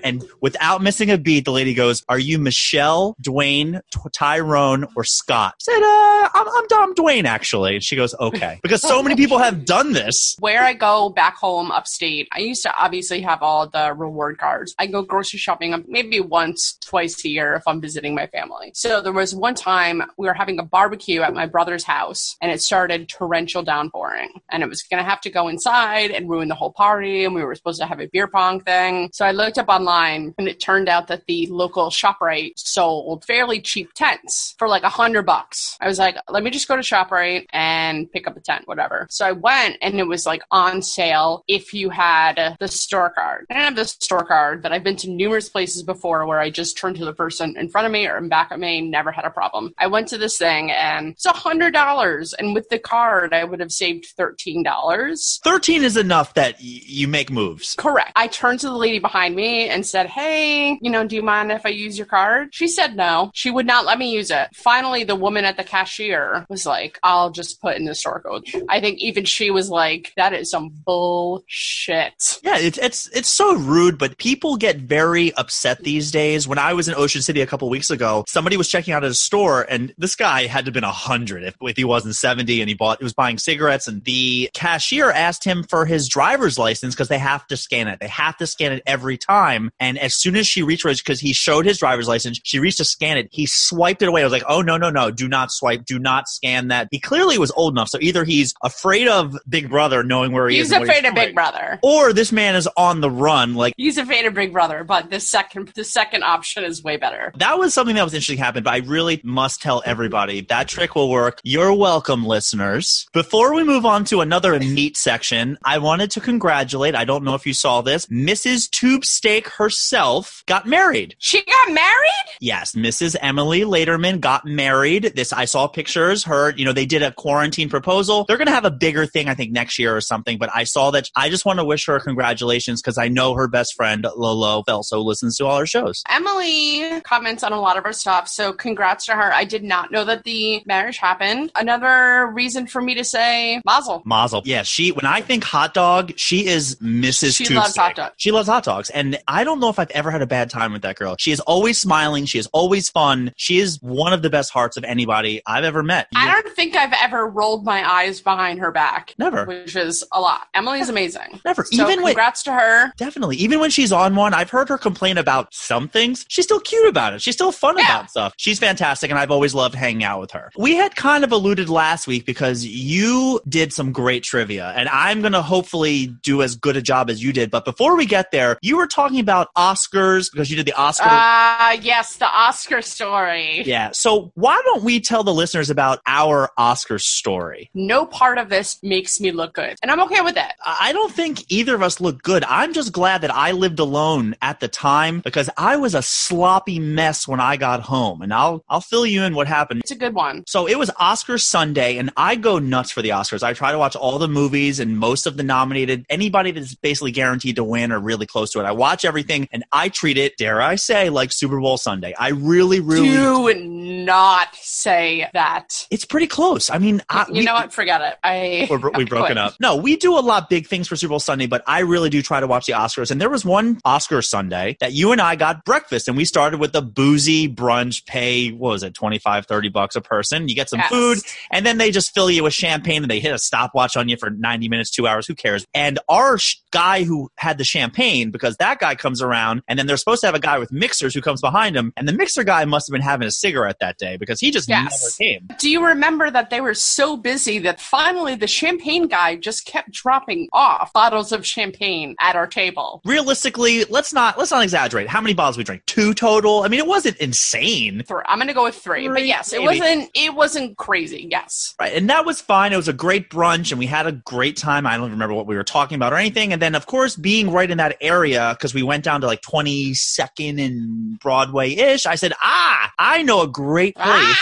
And 0.03 0.25
without 0.41 0.83
missing 0.83 1.11
a 1.11 1.19
beat, 1.19 1.45
the 1.45 1.53
lady 1.53 1.75
goes, 1.75 2.03
are 2.09 2.19
you 2.19 2.39
Michelle, 2.39 3.15
Dwayne, 3.23 3.81
Tyrone, 4.13 4.87
or 4.97 5.05
Scott? 5.05 5.55
I 5.57 5.63
said, 5.63 5.83
uh, 5.83 6.29
I'm, 6.35 6.49
I'm 6.57 6.67
Dom 6.69 6.95
Dwayne, 6.95 7.25
actually. 7.25 7.75
And 7.75 7.85
she 7.85 7.97
goes, 7.97 8.15
okay. 8.19 8.40
Because 8.63 8.83
so 8.83 9.03
many 9.03 9.17
people 9.17 9.39
have 9.39 9.65
done 9.65 9.93
this. 9.93 10.37
Where 10.39 10.63
I 10.63 10.75
go 10.75 11.11
back 11.11 11.37
home 11.37 11.71
upstate, 11.71 12.29
I 12.33 12.41
used 12.41 12.63
to 12.63 12.75
obviously 12.75 13.21
have 13.23 13.43
all 13.43 13.69
the 13.69 13.93
reward 13.95 14.39
cards. 14.39 14.75
I 14.79 14.87
go 14.87 15.03
grocery 15.03 15.39
shopping 15.39 15.75
um, 15.75 15.85
maybe 15.89 16.21
once, 16.21 16.79
twice 16.85 17.25
a 17.25 17.29
year 17.29 17.55
if 17.55 17.63
I'm 17.67 17.81
visiting 17.81 18.15
my 18.15 18.27
family. 18.27 18.73
So 18.75 19.01
there 19.01 19.13
was 19.13 19.35
one 19.35 19.55
time 19.55 20.03
we 20.19 20.27
were 20.27 20.35
having 20.35 20.59
a 20.59 20.63
barbecue 20.63 21.23
at 21.23 21.35
my 21.35 21.47
brother's 21.47 21.85
house 21.85 22.37
and 22.41 22.51
it 22.51 22.63
started 22.63 23.09
torrential 23.09 23.63
downpouring 23.63 24.31
and 24.51 24.63
it 24.63 24.69
was 24.69 24.83
going 24.83 25.03
to 25.03 25.09
have 25.09 25.21
to 25.23 25.31
go 25.31 25.49
inside 25.49 26.11
and 26.11 26.29
ruin 26.29 26.49
the 26.49 26.55
whole 26.55 26.73
party 26.73 27.25
and 27.25 27.35
we 27.35 27.43
were 27.43 27.55
supposed 27.55 27.81
to 27.81 27.87
have 27.87 28.01
a 28.01 28.09
beer 28.13 28.29
pong 28.29 28.61
thing. 28.61 29.11
So 29.13 29.25
I 29.25 29.33
looked 29.33 29.59
up 29.59 29.69
online 29.69 30.35
and 30.39 30.49
it 30.49 30.61
turned 30.61 30.89
out 30.89 31.09
that 31.09 31.27
the 31.27 31.47
local 31.49 31.91
ShopRite 31.91 32.53
sold 32.57 33.25
fairly 33.25 33.61
cheap 33.61 33.93
tents 33.95 34.55
for 34.59 34.69
like 34.69 34.83
a 34.83 34.89
hundred 34.89 35.27
bucks. 35.27 35.77
I 35.81 35.87
was 35.87 35.99
like, 35.99 36.17
let 36.29 36.43
me 36.43 36.51
just 36.51 36.69
go 36.69 36.77
to 36.77 36.83
ShopRite 36.83 37.47
and 37.53 38.11
pick 38.11 38.27
up 38.27 38.30
a 38.37 38.41
tent, 38.41 38.67
whatever. 38.67 39.07
So 39.11 39.27
I 39.27 39.33
went 39.33 39.77
and 39.83 39.99
it 39.99 40.07
was 40.07 40.27
like 40.27 40.43
on 40.51 40.83
sale 40.83 41.45
if 41.49 41.73
you 41.75 41.91
had 41.91 42.57
the 42.59 42.69
store 42.69 43.11
card. 43.11 43.47
I 43.51 43.55
didn't 43.55 43.65
have 43.65 43.77
the 43.77 43.85
store 43.87 44.25
card, 44.25 44.63
but 44.63 44.73
I've 44.73 44.85
been 44.85 44.97
to 44.97 45.11
numerous 45.11 45.49
places 45.49 45.83
before 45.83 46.27
where 46.27 46.41
I 46.41 46.51
just 46.51 46.77
turned 46.77 46.97
to 46.97 47.05
the 47.05 47.13
person 47.13 47.57
in 47.57 47.69
front 47.69 47.87
of 47.87 47.93
me 47.93 48.07
or 48.07 48.17
in 48.19 48.29
back 48.29 48.51
of 48.51 48.61
me, 48.61 48.81
never 48.81 49.13
had 49.13 49.25
a 49.25 49.31
problem. 49.31 49.75
I 49.79 49.87
went 49.87 50.09
to 50.09 50.19
this 50.19 50.39
thing 50.39 50.71
and 50.71 51.09
it's 51.11 51.27
a 51.27 51.33
hundred 51.33 51.73
dollars. 51.73 52.33
And 52.35 52.55
with 52.55 52.69
the 52.69 52.79
card, 52.79 53.33
I 53.33 53.45
would 53.45 53.61
have 53.61 53.73
saved 53.73 54.07
thirteen 54.17 54.63
dollars. 54.63 55.41
13 55.45 55.85
is 55.85 55.97
enough 55.97 56.35
that 56.35 56.55
y- 56.55 56.61
you 56.63 57.09
make 57.09 57.31
moves. 57.31 57.75
Correct. 57.77 58.13
I 58.17 58.27
turned 58.29 58.61
to 58.61 58.69
the 58.69 58.77
lady 58.77 58.99
behind 58.99 59.35
me 59.35 59.69
and 59.69 59.85
said, 59.85 60.07
Hey, 60.07 60.79
you 60.81 60.91
know, 60.91 61.07
do 61.07 61.17
you 61.17 61.23
mind 61.23 61.51
if 61.53 61.65
I 61.65 61.71
use 61.71 61.97
your 61.99 62.07
card? 62.07 62.49
She 62.53 62.69
said 62.69 62.97
no. 62.97 63.31
She 63.35 63.51
would 63.51 63.67
not 63.67 63.85
let 63.85 63.99
me 63.99 64.11
use 64.13 64.31
it. 64.31 64.49
Finally, 64.55 65.05
the 65.05 65.15
woman 65.17 65.45
at 65.45 65.57
the 65.57 65.65
cashier 65.65 66.47
was 66.49 66.67
like, 66.67 66.99
I'll 67.03 67.31
just 67.31 67.61
put 67.61 67.77
in 67.77 67.85
the 67.85 67.95
store 67.95 68.20
I 68.69 68.81
think 68.81 68.99
even 69.01 69.25
she 69.25 69.51
was 69.51 69.71
like, 69.71 70.13
That 70.17 70.33
is 70.33 70.51
some 70.51 70.71
bullshit. 70.85 72.39
Yeah, 72.43 72.59
it's 72.59 72.79
it's 72.79 73.09
it's 73.09 73.29
so 73.29 73.55
rude, 73.57 73.99
but 73.99 74.19
people 74.19 74.57
get 74.57 74.79
very 74.79 75.33
upset 75.35 75.83
these 75.83 76.11
days. 76.11 76.47
When 76.47 76.59
I 76.59 76.73
was 76.73 76.89
in 76.89 76.95
Ocean 76.95 77.23
City 77.23 77.41
a 77.41 77.47
couple 77.47 77.69
weeks 77.69 77.91
ago, 77.91 78.25
somebody 78.29 78.57
was 78.57 78.69
checking 78.69 78.95
out 78.95 79.05
at 79.05 79.11
a 79.11 79.15
store, 79.15 79.67
and 79.69 79.95
this 79.99 80.17
guy 80.17 80.47
had 80.47 80.65
to 80.65 80.69
have 80.69 80.75
been 80.75 80.85
hundred 80.85 81.45
if, 81.45 81.57
if 81.61 81.77
he 81.77 81.85
wasn't 81.85 82.17
seventy, 82.17 82.61
and 82.61 82.69
he 82.69 82.75
bought 82.75 82.99
he 82.99 83.05
was 83.05 83.15
buying 83.15 83.39
cigarettes, 83.39 83.87
and 83.87 84.05
the 84.05 84.51
cashier 84.55 85.11
asked 85.11 85.45
him 85.45 85.63
for 85.63 85.87
his 85.87 86.09
driver's 86.09 86.59
license 86.59 86.95
because 86.95 87.09
they 87.09 87.19
have 87.19 87.47
to 87.49 87.57
scan 87.57 87.89
it. 87.89 88.01
They 88.01 88.09
have 88.09 88.37
to 88.39 88.47
scan 88.47 88.73
it 88.73 88.83
every 88.87 89.17
time, 89.17 89.71
and 89.79 89.99
as 89.99 90.15
soon 90.15 90.37
as 90.37 90.47
she 90.47 90.63
reached 90.63 90.81
because 90.85 91.21
he 91.21 91.33
showed 91.33 91.67
his 91.67 91.79
driver's 91.79 92.09
license, 92.09 92.41
she 92.43 92.59
reached 92.59 92.79
to 92.79 92.85
scan 92.85 93.19
it. 93.19 93.29
He 93.31 93.47
swiped 93.47 94.03
it 94.03 94.09
away. 94.09 94.23
I 94.23 94.25
was 94.25 94.33
like, 94.33 94.45
oh 94.49 94.63
no 94.63 94.77
no 94.77 94.91
no, 94.91 95.11
do 95.11 95.29
not 95.29 95.53
swipe, 95.53 95.85
do 95.85 95.99
not 95.99 96.29
scan 96.29 96.69
that. 96.69 96.89
He 96.91 96.99
clearly 96.99 97.39
was 97.39 97.51
old 97.53 97.75
enough, 97.75 97.89
so 97.89 97.99
either 98.11 98.25
he's 98.25 98.53
afraid 98.63 99.09
of 99.09 99.37
Big 99.49 99.71
Brother 99.71 100.03
knowing 100.03 100.33
where 100.33 100.49
he 100.49 100.57
He's 100.57 100.67
is, 100.67 100.73
and 100.73 100.81
what 100.81 100.89
afraid 100.89 101.09
of 101.09 101.15
Big 101.15 101.35
Brother. 101.35 101.79
or 101.83 102.13
this 102.13 102.33
man 102.33 102.55
is 102.57 102.69
on 102.77 103.01
the 103.01 103.11
run. 103.11 103.55
Like 103.55 103.73
He's 103.77 103.97
afraid 103.99 104.27
of 104.27 104.35
Big 104.35 104.53
Brother, 104.53 104.85
but 104.85 105.11
the 105.11 105.21
second 105.21 105.69
the 105.75 105.85
second 105.85 106.23
option 106.25 106.65
is 106.65 106.83
way 106.83 106.97
better. 106.97 107.33
that 107.37 107.59
was 107.59 107.73
something 107.73 107.95
that 107.97 108.05
was 108.05 108.13
interesting 108.15 108.39
happened, 108.39 108.65
but 108.65 108.75
I 108.75 108.79
really 108.79 109.21
must 109.25 109.63
tell 109.63 109.83
everybody 109.87 110.41
that 110.43 110.69
trick 110.69 110.95
will 110.95 111.09
work. 111.11 111.41
You're 111.45 111.73
welcome, 111.75 112.25
listeners. 112.25 113.09
Before 113.13 113.55
we 113.55 113.63
move 113.65 113.87
on 113.87 114.05
to 114.07 114.21
another 114.21 114.59
meat 114.59 114.97
section, 114.97 115.57
I 115.65 115.79
wanted 115.79 116.11
to 116.13 116.21
congratulate, 116.21 116.95
I 116.95 117.05
don't 117.05 117.25
know 117.25 117.35
if 117.35 117.47
you 117.47 117.55
saw 117.55 117.81
this, 117.81 118.07
Mrs. 118.07 118.69
tube 118.71 119.05
steak 119.05 119.49
herself 119.49 120.43
got 120.47 120.67
married. 120.67 121.15
She 121.19 121.43
got 121.45 121.73
married? 121.73 122.27
Yes, 122.41 122.75
Mrs. 122.75 123.17
Emily 123.21 123.61
Laterman 123.63 124.21
got 124.21 124.45
married. 124.45 125.13
This 125.15 125.33
I 125.33 125.45
saw 125.45 125.67
pictures. 125.67 126.25
Her, 126.25 126.51
you 126.57 126.65
know, 126.65 126.73
they 126.73 126.87
did 126.87 127.03
a 127.03 127.13
quarantine 127.13 127.69
proposal. 127.69 128.00
They're 128.27 128.37
going 128.37 128.47
to 128.47 128.53
have 128.53 128.65
a 128.65 128.71
bigger 128.71 129.07
thing, 129.07 129.29
I 129.29 129.35
think, 129.35 129.53
next 129.53 129.79
year 129.79 129.97
or 129.97 130.01
something. 130.01 130.39
But 130.39 130.51
I 130.55 130.65
saw 130.65 130.91
that. 130.93 131.09
I 131.17 131.29
just 131.31 131.45
want 131.45 131.59
to 131.59 131.65
wish 131.65 131.87
her 131.87 131.99
congratulations 132.01 132.81
because 132.81 132.99
I 132.99 133.09
know 133.09 133.35
her 133.35 133.49
best 133.49 133.75
friend 133.75 134.07
Lolo 134.17 134.63
also 134.69 135.01
listens 135.01 135.37
to 135.37 135.47
all 135.47 135.59
her 135.59 135.67
shows. 135.67 136.03
Emily 136.09 137.01
comments 137.03 137.43
on 137.43 137.53
a 137.53 137.61
lot 137.61 137.77
of 137.77 137.85
her 137.85 137.93
stuff, 137.93 138.29
so 138.29 138.53
congrats 138.53 139.07
to 139.07 139.13
her. 139.13 139.33
I 139.33 139.45
did 139.45 139.63
not 139.63 139.91
know 139.91 140.05
that 140.05 140.25
the 140.25 140.63
marriage 140.67 140.99
happened. 140.99 141.53
Another 141.55 142.31
reason 142.33 142.67
for 142.67 142.81
me 142.81 142.95
to 142.95 143.05
say 143.05 143.61
Mazel. 143.65 144.03
Mazel. 144.05 144.43
Yeah, 144.45 144.63
she. 144.63 144.93
When 144.93 145.07
I 145.07 145.21
think 145.21 145.45
hot 145.45 145.75
dog, 145.75 146.13
she 146.17 146.47
is 146.47 146.77
Mrs. 146.77 147.37
She 147.37 147.45
Tube 147.45 147.59
loves 147.59 147.77
hot 147.77 147.97
dogs. 147.97 148.15
She 148.17 148.31
loves 148.31 148.49
hot 148.49 148.65
dogs, 148.65 148.91
and 148.91 149.19
I 149.29 149.45
don't 149.45 149.61
know 149.61 149.69
if 149.69 149.79
I've 149.79 149.91
ever 149.91 150.11
had 150.11 150.23
a 150.23 150.27
bad 150.27 150.51
time 150.51 150.73
with 150.73 150.83
that 150.83 150.97
girl. 150.97 151.17
She 151.19 151.33
is 151.33 151.41
always 151.41 151.79
smiling. 151.79 152.27
She 152.27 152.39
is 152.39 152.49
always 152.53 152.89
fun. 152.89 153.33
She 153.37 153.59
is 153.59 153.81
one 153.83 154.13
of 154.13 154.23
the 154.23 154.31
best 154.31 154.51
hearts 154.53 154.77
of 154.77 154.85
anybody 154.85 155.43
I've 155.47 155.65
ever 155.65 155.83
met. 155.83 156.09
I 156.15 156.31
don't 156.31 156.55
think 156.55 156.77
I've 156.77 156.95
ever 157.03 157.27
rolled 157.27 157.65
my 157.65 157.83
eyes 157.91 158.21
behind 158.21 158.61
her 158.61 158.71
back. 158.71 159.15
Never. 159.19 159.45
Which 159.45 159.75
is 159.77 160.05
a 160.13 160.21
lot. 160.21 160.43
Emily's 160.55 160.89
amazing. 160.89 161.41
Never. 161.45 161.65
So 161.65 161.83
Even 161.83 162.03
when 162.03 162.13
congrats 162.13 162.43
to 162.45 162.53
her. 162.53 162.93
Definitely. 162.97 163.37
Even 163.37 163.59
when 163.61 163.71
she's 163.71 163.93
on 163.93 164.15
one, 164.15 164.33
I've 164.35 164.51
heard 164.51 164.69
her 164.69 164.79
complain 164.79 165.19
about 165.19 165.53
some 165.53 165.89
things. 165.89 166.25
She's 166.29 166.45
still 166.45 166.61
cute 166.61 166.89
about 166.89 167.15
it. 167.15 167.23
She's 167.23 167.35
still 167.35 167.53
fun 167.53 167.77
Yeah. 167.79 167.85
about 167.85 168.11
stuff. 168.11 168.35
She's 168.37 168.59
fantastic, 168.59 169.11
and 169.11 169.19
I've 169.19 169.31
always 169.31 169.55
loved 169.55 169.75
hanging 169.75 170.05
out 170.05 170.21
with 170.21 170.31
her. 170.33 170.51
We 170.57 170.77
had 170.77 170.95
kind 170.97 171.25
of 171.25 171.33
alluded 171.33 171.69
last 171.69 172.07
week 172.07 172.25
because 172.27 172.65
you 172.65 173.41
did 173.49 173.73
some 173.73 173.93
great 173.93 174.23
trivia, 174.23 174.73
and 174.77 174.89
I'm 174.89 175.21
going 175.21 175.33
to 175.33 175.43
hopefully 175.43 176.07
do 176.23 176.43
as 176.43 176.55
good 176.57 176.77
a 176.77 176.83
job 176.83 177.11
as 177.11 177.23
you 177.23 177.33
did. 177.33 177.51
But 177.51 177.65
before 177.65 177.97
we 177.97 178.07
get 178.07 178.31
there, 178.31 178.59
you 178.63 178.77
were 178.77 178.87
talking 178.87 179.21
about 179.21 179.49
Oscars 179.57 180.31
because 180.31 180.51
you 180.51 180.57
did 180.57 180.67
the 180.67 180.73
Oscar. 180.75 181.07
Uh 181.09 181.77
yes, 181.81 182.17
the 182.17 182.27
Oscar 182.27 182.83
story. 182.83 183.63
yeah. 183.65 183.91
So 183.93 184.31
why 184.35 184.61
don't 184.65 184.83
we 184.83 185.01
tell 185.01 185.25
the 185.25 185.33
listeners 185.35 185.71
about 185.71 186.01
our 186.07 186.51
Oscar 186.57 186.99
story? 186.99 187.70
No 187.75 188.05
part 188.05 188.39
of 188.39 188.49
this 188.49 188.79
makes 188.83 189.21
me 189.21 189.31
look 189.31 189.55
good. 189.55 189.77
And 189.83 189.91
I'm 189.91 190.01
okay 190.01 190.21
with 190.23 190.37
it. 190.37 190.53
I 190.65 190.93
don't 190.93 191.13
think 191.13 191.45
either 191.51 191.75
of 191.75 191.83
us 191.83 192.01
look 192.01 192.23
good. 192.23 192.45
I'm 192.45 192.73
just 192.73 192.93
glad 192.93 193.21
that 193.21 193.33
I 193.33 193.53
lived 193.53 193.79
alone 193.79 194.35
at 194.43 194.61
the 194.61 194.69
time 194.69 195.21
because 195.21 195.49
I 195.57 195.77
was 195.77 195.95
a 195.95 196.03
sloppy 196.03 196.79
mess 196.81 197.29
when 197.29 197.39
I 197.41 197.57
got 197.57 197.81
home. 197.83 198.23
And 198.23 198.35
I'll 198.35 198.65
I'll 198.69 198.81
fill 198.81 199.07
you 199.07 199.23
in 199.23 199.35
what 199.35 199.47
happened. 199.47 199.81
It's 199.83 199.91
a 199.93 199.97
good 199.97 200.15
one. 200.15 200.43
So 200.47 200.67
it 200.67 200.79
was 200.79 200.91
Oscar 200.99 201.39
Sunday, 201.39 201.97
and 201.99 202.11
I 202.17 202.35
go 202.35 202.59
nuts 202.59 202.91
for 202.91 203.03
the 203.03 203.11
Oscars. 203.11 203.43
I 203.43 203.53
try 203.53 203.71
to 203.71 203.79
watch 203.79 203.95
all 203.95 204.19
the 204.19 204.29
movies 204.29 204.81
and 204.81 204.99
most 204.99 205.27
of 205.27 205.37
the 205.37 205.43
nominated. 205.43 206.05
Anybody 206.11 206.51
that's 206.51 206.75
basically 206.75 207.13
guaranteed 207.13 207.57
to 207.57 207.65
win 207.65 207.93
or 207.93 208.01
really 208.01 208.27
close 208.27 208.51
to 208.53 208.61
it. 208.61 208.65
I 208.65 208.73
watch 208.73 209.05
everything, 209.05 209.49
and 209.53 209.65
I 209.73 209.91
treat 209.91 210.19
it, 210.19 210.37
dare 210.37 210.61
I 210.61 210.75
say, 210.75 211.09
like 211.09 211.31
Super 211.31 211.61
Bowl 211.61 211.79
Sunday. 211.79 212.15
I 212.19 212.31
really, 212.31 212.81
really. 212.81 213.11
Do 213.11 213.55
not 213.55 214.55
say 214.57 215.29
that. 215.35 215.87
It's 215.91 216.05
pretty 216.05 216.27
close. 216.27 216.71
I 216.71 216.79
mean, 216.79 217.03
I, 217.09 217.27
you 217.29 217.35
we- 217.35 217.45
know 217.45 217.60
Forget 217.69 218.01
it. 218.01 218.15
I 218.25 218.67
we're, 218.71 218.91
we've 218.93 219.09
broken 219.09 219.27
quit. 219.35 219.39
up. 219.39 219.55
No, 219.61 219.77
we 219.77 219.97
do 219.97 220.19
a 220.19 220.21
lot 220.21 220.49
big 220.49 220.67
things 220.67 220.89
for 220.89 220.97
Super 220.97 221.11
Bowl 221.11 221.21
Sunday, 221.21 221.47
but 221.47 221.63
I 221.67 221.81
really 221.81 222.11
do 222.11 222.23
try 222.23 222.41
to 222.41 222.47
watch 222.47 222.67
the 222.67 222.73
Oscars. 222.73 223.11
And 223.11 223.21
there 223.21 223.31
was 223.31 223.45
one 223.45 223.79
Oscar 223.85 224.23
Sunday 224.23 224.77
that 224.81 224.93
you 224.93 225.13
and 225.13 225.21
I 225.21 225.37
got 225.37 225.65
breakfast, 225.65 226.09
and 226.09 226.17
we 226.17 226.25
started 226.25 226.61
with 226.61 226.73
the 226.73 226.83
boozy 226.83 227.49
brunch 227.49 228.07
pay, 228.07 228.51
what 228.51 228.71
was 228.71 228.83
it, 228.83 228.95
25, 228.95 229.47
30 229.47 229.69
bucks 229.69 229.97
a 229.97 230.01
person? 230.01 230.49
You 230.49 230.55
get 230.55 230.69
some 230.71 230.81
Yes. 230.81 230.89
food, 230.91 231.19
and 231.51 231.65
then 231.67 231.79
they 231.79 231.91
just 231.91 232.15
fill 232.15 232.31
you 232.31 232.43
with 232.45 232.55
champagne 232.55 233.03
and 233.03 233.11
they 233.11 233.21
hit 233.21 233.33
a 233.35 233.39
stopwatch 233.39 233.97
on 233.97 234.09
you 234.09 234.17
for 234.17 234.31
90 234.31 234.69
minutes, 234.69 234.91
two 234.91 235.07
hours. 235.07 235.27
Who 235.27 235.35
cares? 235.35 235.67
And 235.75 235.99
our 236.09 236.39
sh- 236.39 236.57
guy 236.71 237.05
who 237.05 237.31
had 237.37 237.59
the 237.59 237.65
champagne, 237.65 238.31
because 238.31 238.57
that 238.59 238.79
guy 238.79 238.95
comes 238.95 239.21
around, 239.21 239.63
and 239.69 239.79
then 239.79 239.87
they're 239.87 239.97
supposed 239.97 240.21
to 240.23 240.27
have 240.27 240.35
a 240.35 240.41
guy 240.41 240.59
with 240.59 240.71
mixers 240.73 241.15
who 241.15 241.21
comes 241.21 241.41
behind 241.41 241.77
him, 241.77 241.93
and 241.97 242.07
the 242.09 242.13
mixer 242.13 242.45
guy 242.45 242.65
must 242.65 242.89
have 242.89 242.93
been 242.93 243.03
having 243.03 243.27
a 243.27 243.31
cigarette 243.31 243.77
that 243.81 243.99
day 243.99 244.17
because 244.17 244.41
he 244.41 244.51
just 244.51 244.69
Yes. 244.69 245.19
never 245.21 245.31
came. 245.33 245.49
Do 245.59 245.69
you 245.69 245.85
remember 245.85 246.31
that 246.31 246.51
they 246.51 246.61
were 246.61 246.75
so 246.75 247.17
busy 247.17 247.50
that 247.59 247.81
finally 247.81 248.35
the 248.37 248.47
champagne 248.47 249.09
guy 249.09 249.37
just 249.37 249.67
kept 249.67 249.91
dropping 249.91 250.49
off 250.53 250.93
bottles 250.93 251.33
of 251.33 251.47
champagne 251.47 252.15
at 252.21 252.37
our 252.37 252.47
table? 252.47 253.01
realistically, 253.05 253.85
let's 253.87 254.13
not 254.13 254.39
let's 254.39 254.51
not 254.51 254.63
exaggerate. 254.63 255.09
How 255.09 255.21
many 255.21 255.35
bottles 255.35 255.59
we 255.59 255.65
drank? 255.65 255.85
Two 255.87 256.15
total. 256.15 256.63
I 256.63 256.69
mean, 256.69 256.81
it 256.81 256.87
wasn't 256.87 257.17
insane, 257.19 258.03
Three. 258.07 258.23
I'm 258.27 258.39
going 258.39 258.49
to 258.49 258.55
go 258.55 258.65
with 258.65 258.75
three, 258.77 259.09
but 259.09 259.19
Three, 259.19 259.29
yes, 259.29 259.53
it 259.53 259.63
wasn't. 259.63 260.11
It 260.15 260.35
wasn't 260.35 260.77
crazy. 260.77 261.27
Yes, 261.31 261.75
right? 261.81 261.93
And 261.95 262.09
that 262.11 262.25
was 262.25 262.41
fine. 262.41 262.73
It 262.73 262.77
was 262.77 262.89
a 262.89 262.93
great 262.93 263.31
brunch, 263.31 263.71
and 263.73 263.79
we 263.79 263.87
had 263.87 264.07
a 264.07 264.13
great 264.13 264.57
time. 264.57 264.87
I 264.87 264.97
don't 264.97 265.11
remember 265.11 265.35
what 265.35 265.47
we 265.47 265.57
were 265.57 265.65
talking 265.65 265.97
about 265.97 266.13
or 266.13 266.17
anything. 266.17 266.53
And 266.53 266.61
then, 266.63 266.75
of 266.75 266.87
course, 266.87 267.17
being 267.17 267.51
right 267.51 267.71
in 267.71 267.79
that 267.79 267.97
area 268.01 268.55
because 268.57 268.75
we 268.75 268.83
went 268.83 269.05
down 269.05 269.21
to 269.23 269.27
like 269.27 269.43
Twenty 269.43 269.95
Second 269.95 270.59
and 270.61 271.19
Broadway 271.19 271.71
ish. 271.75 272.07
I 272.07 272.15
said, 272.15 272.33
Ah, 272.43 272.93
I 272.99 273.23
know 273.23 273.43
a 273.43 273.49
great 273.49 273.95
place. 273.97 274.07
ah, 274.09 274.37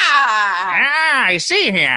Ah, 0.60 1.24
I 1.26 1.36
see 1.38 1.70
here. 1.70 1.88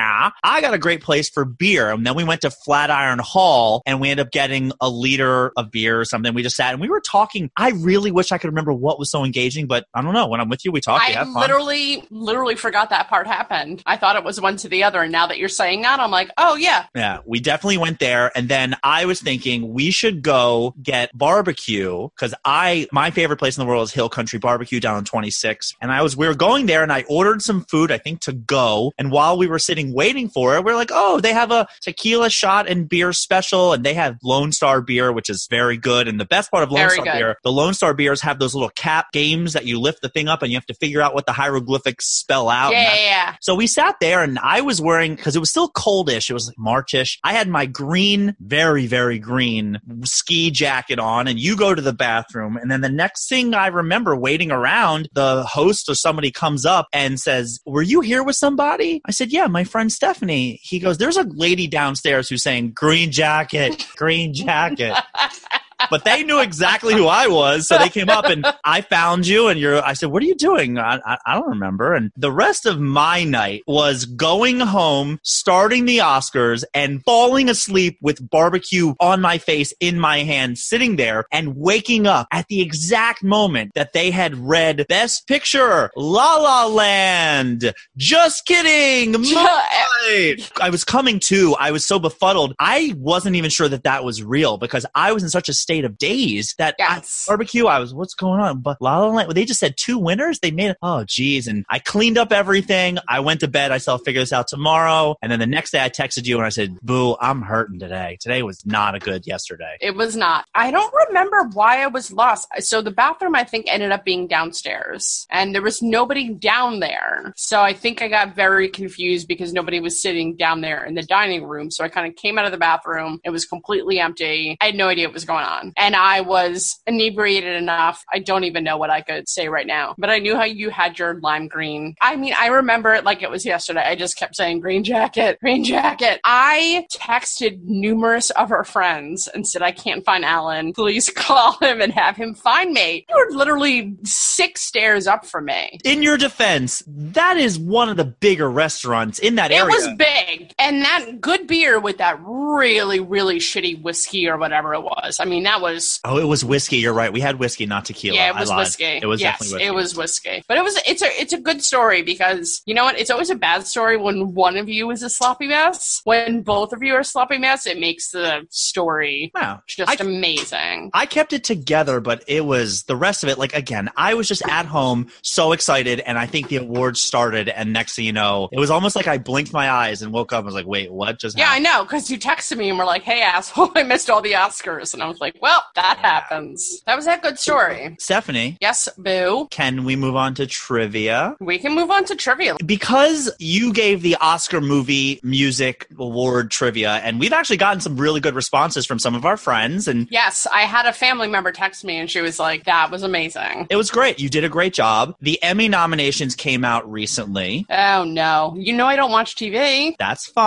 I 0.43 0.61
got 0.61 0.73
a 0.73 0.77
great 0.77 1.00
place 1.01 1.29
for 1.29 1.45
beer. 1.45 1.91
And 1.91 2.05
then 2.05 2.15
we 2.15 2.23
went 2.23 2.41
to 2.41 2.51
Flatiron 2.51 3.19
Hall 3.19 3.81
and 3.85 3.99
we 3.99 4.09
ended 4.09 4.27
up 4.27 4.31
getting 4.31 4.71
a 4.81 4.89
liter 4.89 5.51
of 5.57 5.71
beer 5.71 5.99
or 5.99 6.05
something. 6.05 6.33
We 6.33 6.43
just 6.43 6.55
sat 6.55 6.73
and 6.73 6.81
we 6.81 6.89
were 6.89 7.01
talking. 7.01 7.49
I 7.57 7.71
really 7.71 8.11
wish 8.11 8.31
I 8.31 8.37
could 8.37 8.49
remember 8.49 8.73
what 8.73 8.99
was 8.99 9.09
so 9.11 9.23
engaging, 9.23 9.67
but 9.67 9.85
I 9.93 10.01
don't 10.01 10.13
know. 10.13 10.27
When 10.27 10.39
I'm 10.39 10.49
with 10.49 10.63
you, 10.65 10.71
we 10.71 10.81
talk. 10.81 11.01
I 11.03 11.23
literally, 11.23 12.03
literally 12.09 12.55
forgot 12.55 12.89
that 12.89 13.09
part 13.09 13.27
happened. 13.27 13.83
I 13.85 13.97
thought 13.97 14.15
it 14.15 14.23
was 14.23 14.39
one 14.39 14.57
to 14.57 14.69
the 14.69 14.83
other, 14.83 15.01
and 15.01 15.11
now 15.11 15.27
that 15.27 15.37
you're 15.37 15.49
saying 15.49 15.81
that, 15.81 15.99
I'm 15.99 16.11
like, 16.11 16.29
oh 16.37 16.55
yeah, 16.55 16.85
Yeah, 16.95 17.19
we 17.25 17.39
definitely 17.39 17.77
went 17.77 17.99
there. 17.99 18.31
And 18.35 18.49
then 18.49 18.75
I 18.83 19.05
was 19.05 19.21
thinking 19.21 19.73
we 19.73 19.91
should 19.91 20.21
go 20.21 20.73
get 20.81 21.15
barbecue 21.17 22.09
because 22.09 22.33
I, 22.45 22.87
my 22.91 23.11
favorite 23.11 23.37
place 23.37 23.57
in 23.57 23.61
the 23.61 23.67
world 23.67 23.83
is 23.83 23.93
Hill 23.93 24.09
Country 24.09 24.39
Barbecue 24.39 24.79
down 24.79 24.95
on 24.95 25.05
26. 25.05 25.75
And 25.81 25.91
I 25.91 26.01
was, 26.01 26.15
we 26.15 26.27
were 26.27 26.35
going 26.35 26.65
there 26.65 26.83
and 26.83 26.91
I 26.91 27.03
ordered 27.09 27.41
some 27.41 27.63
food, 27.65 27.91
I 27.91 27.97
think 27.97 28.21
to 28.21 28.33
go. 28.33 28.91
And 28.97 29.11
while 29.11 29.37
we 29.37 29.47
were 29.47 29.59
sitting 29.59 29.93
waiting 29.93 30.29
for 30.29 30.55
it, 30.55 30.63
we 30.63 30.71
are 30.71 30.75
like, 30.75 30.90
oh, 30.93 31.19
they 31.19 31.33
have 31.33 31.51
a 31.51 31.67
tequila 31.81 32.29
shot 32.29 32.69
and 32.69 32.87
beer 32.87 33.13
special. 33.13 33.73
And 33.73 33.83
they 33.83 33.93
have 33.93 34.17
Lone 34.23 34.51
Star 34.51 34.81
beer, 34.81 35.11
which 35.11 35.29
is 35.29 35.47
very 35.49 35.77
good. 35.77 36.07
And 36.07 36.19
the 36.19 36.25
best 36.25 36.51
part 36.51 36.63
of 36.63 36.71
Lone 36.71 36.79
Very 36.79 36.91
Star 36.93 37.05
good. 37.05 37.13
beer, 37.13 37.37
the 37.43 37.51
Lone 37.51 37.73
Star 37.73 37.93
beers 37.93 38.21
have 38.21 38.39
those 38.39 38.53
little 38.53 38.69
cap 38.69 39.11
games 39.11 39.53
that 39.53 39.65
you 39.65 39.79
lift 39.79 40.01
the 40.01 40.09
thing 40.09 40.27
up 40.27 40.41
and 40.41 40.51
you 40.51 40.57
have 40.57 40.65
to 40.67 40.73
figure 40.75 41.01
out 41.01 41.13
what 41.13 41.25
the 41.25 41.31
hieroglyphics 41.31 42.07
spell 42.07 42.49
out. 42.49 42.71
yeah, 42.71 42.93
yeah, 42.93 43.01
yeah. 43.01 43.35
so 43.41 43.55
we 43.55 43.67
sat 43.67 43.95
there 43.99 44.23
and 44.23 44.37
I 44.39 44.61
was 44.61 44.81
wearing, 44.81 45.15
because 45.15 45.35
it 45.35 45.39
was 45.39 45.49
still 45.49 45.69
coldish, 45.69 46.29
it 46.29 46.33
was 46.33 46.47
like 46.47 46.57
Marchish. 46.57 47.17
I 47.23 47.33
had 47.33 47.47
my 47.47 47.65
green, 47.65 48.35
very, 48.39 48.87
very 48.87 49.19
green 49.19 49.79
ski 50.03 50.51
jacket 50.51 50.99
on, 50.99 51.27
and 51.27 51.39
you 51.39 51.55
go 51.55 51.73
to 51.73 51.81
the 51.81 51.93
bathroom. 51.93 52.57
And 52.57 52.71
then 52.71 52.81
the 52.81 52.89
next 52.89 53.27
thing 53.29 53.53
I 53.53 53.67
remember 53.67 54.15
waiting 54.15 54.51
around, 54.51 55.09
the 55.13 55.43
host 55.43 55.89
or 55.89 55.95
somebody 55.95 56.31
comes 56.31 56.65
up 56.65 56.87
and 56.93 57.19
says, 57.19 57.59
Were 57.65 57.81
you 57.81 58.01
here 58.01 58.23
with 58.23 58.35
somebody? 58.35 59.01
I 59.05 59.11
said, 59.11 59.31
Yeah, 59.31 59.47
my 59.47 59.63
friend 59.63 59.91
Stephanie. 59.91 60.59
He 60.61 60.79
goes, 60.81 60.97
There's 60.97 61.17
a 61.17 61.23
lady 61.23 61.67
downstairs 61.67 62.29
who's 62.29 62.43
saying, 62.43 62.71
Green 62.71 63.11
jacket, 63.11 63.85
green 63.95 64.33
jacket. 64.33 64.95
but 65.89 66.03
they 66.03 66.23
knew 66.23 66.39
exactly 66.39 66.93
who 66.93 67.07
I 67.07 67.27
was, 67.27 67.67
so 67.67 67.77
they 67.77 67.89
came 67.89 68.09
up 68.09 68.25
and 68.25 68.45
I 68.63 68.81
found 68.81 69.27
you, 69.27 69.47
and 69.47 69.59
you're. 69.59 69.83
I 69.83 69.93
said, 69.93 70.09
"What 70.11 70.23
are 70.23 70.25
you 70.25 70.35
doing?" 70.35 70.77
I, 70.77 70.99
I, 71.05 71.17
I 71.25 71.33
don't 71.35 71.49
remember. 71.49 71.93
And 71.93 72.11
the 72.15 72.31
rest 72.31 72.65
of 72.65 72.79
my 72.79 73.23
night 73.23 73.63
was 73.67 74.05
going 74.05 74.59
home, 74.59 75.19
starting 75.23 75.85
the 75.85 75.99
Oscars, 75.99 76.63
and 76.73 77.03
falling 77.03 77.49
asleep 77.49 77.97
with 78.01 78.29
barbecue 78.29 78.93
on 78.99 79.21
my 79.21 79.37
face, 79.37 79.73
in 79.79 79.99
my 79.99 80.19
hand, 80.19 80.57
sitting 80.57 80.95
there, 80.95 81.25
and 81.31 81.55
waking 81.55 82.07
up 82.07 82.27
at 82.31 82.47
the 82.47 82.61
exact 82.61 83.23
moment 83.23 83.71
that 83.75 83.93
they 83.93 84.11
had 84.11 84.35
read 84.35 84.85
Best 84.87 85.27
Picture, 85.27 85.91
La 85.95 86.35
La 86.37 86.65
Land. 86.67 87.73
Just 87.97 88.45
kidding. 88.45 89.15
I 89.25 90.69
was 90.69 90.83
coming 90.83 91.19
to. 91.21 91.55
I 91.59 91.71
was 91.71 91.85
so 91.85 91.99
befuddled. 91.99 92.53
I 92.59 92.93
wasn't 92.97 93.35
even 93.35 93.49
sure 93.49 93.69
that 93.69 93.83
that 93.83 94.03
was 94.03 94.23
real 94.23 94.57
because 94.57 94.85
I 94.95 95.11
was 95.11 95.23
in 95.23 95.29
such 95.29 95.49
a 95.49 95.53
state 95.53 95.70
of 95.79 95.97
daze 95.97 96.53
that 96.57 96.75
I- 96.79 97.01
barbecue. 97.27 97.65
I 97.65 97.79
was, 97.79 97.93
what's 97.93 98.13
going 98.13 98.39
on? 98.39 98.59
But 98.61 98.81
La 98.81 98.99
La 98.99 99.07
Land, 99.07 99.31
they 99.31 99.45
just 99.45 99.59
said 99.59 99.75
two 99.77 99.97
winners. 99.97 100.39
They 100.39 100.51
made, 100.51 100.75
oh, 100.81 101.03
geez. 101.05 101.47
And 101.47 101.65
I 101.69 101.79
cleaned 101.79 102.17
up 102.17 102.31
everything. 102.31 102.97
I 103.07 103.19
went 103.21 103.39
to 103.39 103.47
bed. 103.47 103.71
I 103.71 103.77
said, 103.77 103.91
I'll 103.91 103.97
figure 103.97 104.21
this 104.21 104.33
out 104.33 104.47
tomorrow. 104.47 105.15
And 105.21 105.31
then 105.31 105.39
the 105.39 105.47
next 105.47 105.71
day 105.71 105.83
I 105.83 105.89
texted 105.89 106.25
you 106.25 106.37
and 106.37 106.45
I 106.45 106.49
said, 106.49 106.77
boo, 106.81 107.15
I'm 107.19 107.41
hurting 107.41 107.79
today. 107.79 108.17
Today 108.19 108.43
was 108.43 108.65
not 108.65 108.95
a 108.95 108.99
good 108.99 109.25
yesterday. 109.25 109.77
It 109.79 109.95
was 109.95 110.15
not. 110.15 110.45
I 110.53 110.71
don't 110.71 110.93
remember 111.07 111.49
why 111.53 111.83
I 111.83 111.87
was 111.87 112.11
lost. 112.11 112.47
So 112.59 112.81
the 112.81 112.91
bathroom, 112.91 113.35
I 113.35 113.43
think, 113.43 113.65
ended 113.67 113.91
up 113.91 114.03
being 114.03 114.27
downstairs, 114.27 115.25
and 115.29 115.53
there 115.53 115.61
was 115.61 115.81
nobody 115.81 116.33
down 116.33 116.79
there. 116.79 117.33
So 117.35 117.61
I 117.61 117.73
think 117.73 118.01
I 118.01 118.07
got 118.07 118.35
very 118.35 118.69
confused 118.69 119.27
because 119.27 119.53
nobody 119.53 119.79
was 119.79 120.01
sitting 120.01 120.35
down 120.35 120.61
there 120.61 120.83
in 120.85 120.95
the 120.95 121.03
dining 121.03 121.43
room. 121.43 121.71
So 121.71 121.83
I 121.83 121.89
kind 121.89 122.07
of 122.07 122.15
came 122.15 122.37
out 122.37 122.45
of 122.45 122.51
the 122.51 122.57
bathroom. 122.57 123.19
It 123.23 123.29
was 123.29 123.45
completely 123.45 123.99
empty. 123.99 124.57
I 124.61 124.67
had 124.67 124.75
no 124.75 124.87
idea 124.87 125.07
what 125.07 125.13
was 125.13 125.25
going 125.25 125.45
on. 125.45 125.60
On. 125.61 125.73
And 125.77 125.95
I 125.95 126.21
was 126.21 126.79
inebriated 126.87 127.55
enough. 127.55 128.03
I 128.11 128.19
don't 128.19 128.43
even 128.43 128.63
know 128.63 128.77
what 128.77 128.89
I 128.89 129.01
could 129.01 129.27
say 129.29 129.47
right 129.47 129.67
now, 129.67 129.95
but 129.97 130.09
I 130.09 130.19
knew 130.19 130.35
how 130.35 130.43
you 130.43 130.69
had 130.69 130.99
your 130.99 131.19
lime 131.21 131.47
green. 131.47 131.95
I 132.01 132.15
mean, 132.15 132.33
I 132.37 132.47
remember 132.47 132.93
it 132.93 133.03
like 133.03 133.21
it 133.23 133.29
was 133.29 133.45
yesterday. 133.45 133.81
I 133.85 133.95
just 133.95 134.17
kept 134.17 134.35
saying 134.35 134.59
green 134.59 134.83
jacket, 134.83 135.39
green 135.41 135.63
jacket. 135.63 136.19
I 136.23 136.85
texted 136.91 137.59
numerous 137.63 138.29
of 138.31 138.51
our 138.51 138.63
friends 138.63 139.27
and 139.33 139.47
said, 139.47 139.61
I 139.61 139.71
can't 139.71 140.03
find 140.05 140.25
Alan. 140.25 140.73
Please 140.73 141.09
call 141.15 141.57
him 141.59 141.81
and 141.81 141.91
have 141.93 142.15
him 142.15 142.33
find 142.33 142.73
me. 142.73 143.05
You 143.09 143.15
were 143.15 143.37
literally 143.37 143.95
six 144.03 144.61
stairs 144.61 145.07
up 145.07 145.25
from 145.25 145.45
me. 145.45 145.79
In 145.83 146.01
your 146.03 146.17
defense, 146.17 146.83
that 146.87 147.37
is 147.37 147.57
one 147.59 147.89
of 147.89 147.97
the 147.97 148.05
bigger 148.05 148.49
restaurants 148.49 149.19
in 149.19 149.35
that 149.35 149.51
It 149.51 149.55
area. 149.55 149.67
was 149.75 149.87
big. 149.97 150.20
And 150.61 150.81
that 150.83 151.19
good 151.19 151.47
beer 151.47 151.79
with 151.79 151.97
that 151.97 152.19
really, 152.23 152.99
really 152.99 153.39
shitty 153.39 153.81
whiskey 153.81 154.27
or 154.29 154.37
whatever 154.37 154.73
it 154.73 154.81
was. 154.81 155.17
I 155.19 155.25
mean, 155.25 155.43
that 155.43 155.59
was 155.61 155.99
oh, 156.03 156.17
it 156.19 156.25
was 156.27 156.45
whiskey. 156.45 156.77
You're 156.77 156.93
right. 156.93 157.11
We 157.11 157.19
had 157.19 157.39
whiskey, 157.39 157.65
not 157.65 157.85
tequila. 157.85 158.15
yeah, 158.15 158.29
it 158.29 158.35
I 158.35 158.39
was 158.41 158.51
whiskey. 158.53 158.83
It 159.01 159.05
was 159.07 159.21
yes, 159.21 159.33
definitely 159.39 159.53
whiskey. 159.55 159.67
it 159.67 159.73
was 159.73 159.95
whiskey. 159.97 160.43
But 160.47 160.57
it 160.57 160.63
was 160.63 160.79
it's 160.87 161.01
a 161.01 161.07
it's 161.19 161.33
a 161.33 161.39
good 161.39 161.63
story 161.63 162.03
because 162.03 162.61
you 162.65 162.75
know 162.75 162.83
what? 162.83 162.99
It's 162.99 163.09
always 163.09 163.29
a 163.31 163.35
bad 163.35 163.65
story 163.65 163.97
when 163.97 164.33
one 164.35 164.55
of 164.57 164.69
you 164.69 164.91
is 164.91 165.01
a 165.01 165.09
sloppy 165.09 165.47
mess. 165.47 166.01
When 166.03 166.41
both 166.43 166.73
of 166.73 166.83
you 166.83 166.93
are 166.93 167.03
sloppy 167.03 167.37
mess, 167.39 167.65
it 167.65 167.79
makes 167.79 168.11
the 168.11 168.45
story 168.49 169.31
Wow. 169.33 169.61
just 169.67 169.89
I- 169.89 170.03
amazing. 170.03 170.91
I 170.93 171.05
kept 171.07 171.33
it 171.33 171.43
together, 171.43 171.99
but 171.99 172.23
it 172.27 172.45
was 172.45 172.83
the 172.83 172.95
rest 172.95 173.23
of 173.23 173.29
it. 173.29 173.37
Like 173.39 173.55
again, 173.55 173.89
I 173.97 174.13
was 174.13 174.27
just 174.27 174.43
at 174.47 174.65
home, 174.67 175.07
so 175.23 175.53
excited, 175.53 176.01
and 176.01 176.19
I 176.19 176.27
think 176.27 176.49
the 176.49 176.57
awards 176.57 177.01
started, 177.01 177.49
and 177.49 177.73
next 177.73 177.95
thing 177.95 178.05
you 178.05 178.13
know, 178.13 178.49
it 178.51 178.59
was 178.59 178.69
almost 178.69 178.95
like 178.95 179.07
I 179.07 179.17
blinked 179.17 179.53
my 179.53 179.69
eyes 179.69 180.01
and 180.01 180.11
woke 180.13 180.33
up. 180.33 180.50
Was 180.53 180.55
like, 180.55 180.67
"Wait, 180.67 180.91
what 180.91 181.19
just 181.19 181.37
Yeah, 181.37 181.49
I 181.49 181.59
know, 181.59 181.83
because 181.83 182.09
you 182.11 182.17
texted 182.19 182.57
me 182.57 182.69
and 182.69 182.77
were 182.77 182.85
like, 182.85 183.03
hey, 183.03 183.21
asshole, 183.21 183.71
I 183.75 183.83
missed 183.83 184.09
all 184.09 184.21
the 184.21 184.33
Oscars. 184.33 184.93
And 184.93 185.01
I 185.03 185.07
was 185.07 185.19
like, 185.19 185.35
well, 185.41 185.63
that 185.75 185.97
happens. 185.97 186.81
That 186.85 186.95
was 186.95 187.05
that 187.05 187.21
good 187.21 187.39
story. 187.39 187.95
Stephanie, 187.99 188.57
Yes, 188.61 188.87
boo. 188.97 189.47
can 189.51 189.83
we 189.83 189.95
move 189.95 190.15
on 190.15 190.33
to 190.35 190.47
trivia? 190.47 191.35
We 191.39 191.57
can 191.59 191.73
move 191.75 191.89
on 191.91 192.05
to 192.05 192.15
trivia. 192.15 192.55
Because 192.65 193.31
you 193.39 193.73
gave 193.73 194.01
the 194.01 194.15
Oscar 194.15 194.61
movie 194.61 195.19
music 195.23 195.87
award 195.97 196.51
trivia, 196.51 196.93
and 197.03 197.19
we've 197.19 197.33
actually 197.33 197.57
gotten 197.57 197.79
some 197.81 197.97
really 197.97 198.19
good 198.19 198.35
responses 198.35 198.85
from 198.85 198.99
some 198.99 199.15
of 199.15 199.25
our 199.25 199.37
friends, 199.37 199.87
and 199.87 200.07
Yes, 200.11 200.47
I 200.51 200.61
had 200.63 200.85
a 200.85 200.93
family 200.93 201.27
member 201.27 201.51
text 201.51 201.83
me 201.85 201.97
and 201.97 202.09
she 202.09 202.21
was 202.21 202.39
like, 202.39 202.65
that 202.65 202.91
was 202.91 203.03
amazing. 203.03 203.67
it 203.69 203.75
was 203.75 203.89
great. 203.91 204.19
You 204.19 204.29
did 204.29 204.43
a 204.43 204.49
great 204.49 204.73
job. 204.73 205.15
The 205.21 205.41
Emmy 205.43 205.67
nominations 205.67 206.35
came 206.35 206.63
out 206.65 206.89
recently. 206.91 207.65
Oh, 207.69 208.03
no. 208.03 208.55
You 208.57 208.73
know 208.73 208.85
I 208.87 208.95
don't 208.95 209.11
watch 209.11 209.35
TV. 209.35 209.95
That's 209.99 210.27
fine. 210.27 210.40